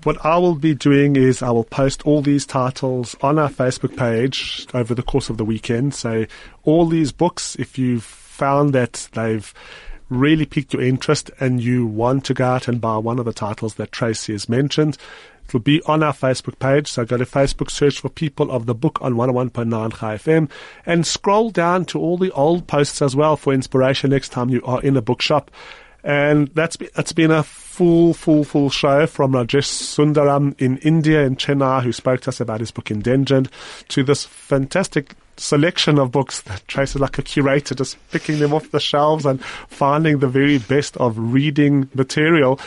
What 0.04 0.24
I 0.24 0.38
will 0.38 0.54
be 0.54 0.74
doing 0.74 1.16
is 1.16 1.42
I 1.42 1.50
will 1.50 1.64
post 1.64 2.06
all 2.06 2.22
these 2.22 2.46
titles 2.46 3.16
on 3.20 3.38
our 3.38 3.48
Facebook 3.48 3.96
page 3.96 4.66
over 4.72 4.94
the 4.94 5.02
course 5.02 5.28
of 5.28 5.36
the 5.36 5.44
weekend. 5.44 5.94
So 5.94 6.26
all 6.62 6.86
these 6.86 7.10
books, 7.10 7.56
if 7.56 7.76
you've 7.76 8.04
found 8.04 8.72
that 8.74 9.08
they've 9.14 9.52
really 10.08 10.46
piqued 10.46 10.72
your 10.72 10.82
interest 10.82 11.32
and 11.40 11.60
you 11.60 11.84
want 11.84 12.24
to 12.26 12.34
go 12.34 12.44
out 12.44 12.68
and 12.68 12.80
buy 12.80 12.96
one 12.96 13.18
of 13.18 13.24
the 13.24 13.32
titles 13.32 13.74
that 13.74 13.90
Tracy 13.90 14.32
has 14.32 14.48
mentioned, 14.48 14.96
it 15.48 15.54
will 15.54 15.60
be 15.60 15.82
on 15.86 16.02
our 16.02 16.12
Facebook 16.12 16.58
page. 16.58 16.88
So 16.88 17.06
go 17.06 17.16
to 17.16 17.24
Facebook, 17.24 17.70
search 17.70 18.00
for 18.00 18.10
People 18.10 18.50
of 18.50 18.66
the 18.66 18.74
Book 18.74 18.98
on 19.00 19.14
101.9 19.14 19.98
Chai 19.98 20.16
FM 20.16 20.50
and 20.84 21.06
scroll 21.06 21.50
down 21.50 21.86
to 21.86 21.98
all 21.98 22.18
the 22.18 22.30
old 22.32 22.66
posts 22.66 23.00
as 23.00 23.16
well 23.16 23.36
for 23.36 23.54
inspiration 23.54 24.10
next 24.10 24.28
time 24.28 24.50
you 24.50 24.62
are 24.64 24.82
in 24.82 24.96
a 24.96 25.02
bookshop. 25.02 25.50
And 26.04 26.48
that's 26.48 26.76
that's 26.94 27.12
been, 27.12 27.30
a 27.30 27.42
full, 27.42 28.14
full, 28.14 28.44
full 28.44 28.70
show 28.70 29.06
from 29.06 29.32
Rajesh 29.32 29.66
Sundaram 29.66 30.54
in 30.60 30.78
India, 30.78 31.24
in 31.24 31.36
Chennai, 31.36 31.82
who 31.82 31.92
spoke 31.92 32.20
to 32.22 32.28
us 32.28 32.40
about 32.40 32.60
his 32.60 32.70
book 32.70 32.90
Indentured, 32.90 33.48
to 33.88 34.04
this 34.04 34.24
fantastic 34.24 35.14
selection 35.36 35.98
of 35.98 36.12
books 36.12 36.42
that 36.42 36.66
Tracy 36.68 36.98
like 36.98 37.18
a 37.18 37.22
curator, 37.22 37.74
just 37.74 37.96
picking 38.10 38.38
them 38.38 38.52
off 38.52 38.70
the 38.70 38.80
shelves 38.80 39.26
and 39.26 39.42
finding 39.42 40.18
the 40.18 40.28
very 40.28 40.58
best 40.58 40.96
of 40.98 41.18
reading 41.18 41.88
material 41.94 42.60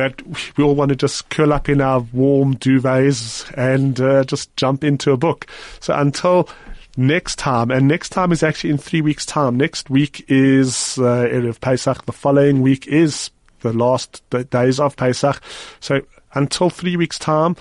that 0.00 0.22
we 0.56 0.64
all 0.64 0.74
want 0.74 0.88
to 0.88 0.96
just 0.96 1.28
curl 1.28 1.52
up 1.52 1.68
in 1.68 1.80
our 1.80 2.00
warm 2.12 2.56
duvets 2.56 3.52
and 3.56 4.00
uh, 4.00 4.24
just 4.24 4.54
jump 4.56 4.82
into 4.82 5.12
a 5.12 5.16
book. 5.16 5.46
So 5.80 5.94
until 5.94 6.48
next 6.96 7.38
time, 7.38 7.70
and 7.70 7.88
next 7.88 8.10
time 8.10 8.32
is 8.32 8.42
actually 8.42 8.70
in 8.70 8.78
three 8.78 9.00
weeks' 9.00 9.26
time. 9.26 9.56
Next 9.56 9.90
week 9.90 10.24
is 10.28 10.98
uh, 10.98 11.26
Erev 11.30 11.60
Pesach. 11.60 12.04
The 12.06 12.12
following 12.12 12.62
week 12.62 12.86
is 12.86 13.30
the 13.60 13.72
last 13.72 14.22
days 14.50 14.78
of 14.80 14.96
Pesach. 14.96 15.40
So 15.80 16.02
until 16.34 16.70
three 16.70 16.96
weeks' 16.96 17.18
time, 17.18 17.56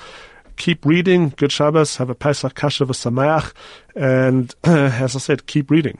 keep 0.60 0.86
reading. 0.86 1.34
Good 1.36 1.52
Shabbos. 1.52 1.98
Have 1.98 2.10
a 2.10 2.16
Pesach 2.16 2.54
Kasha 2.54 2.86
Sameach. 2.86 3.54
And 3.96 4.54
uh, 4.64 4.70
as 5.00 5.16
I 5.16 5.20
said, 5.20 5.48
keep 5.48 5.72
reading. 5.72 5.98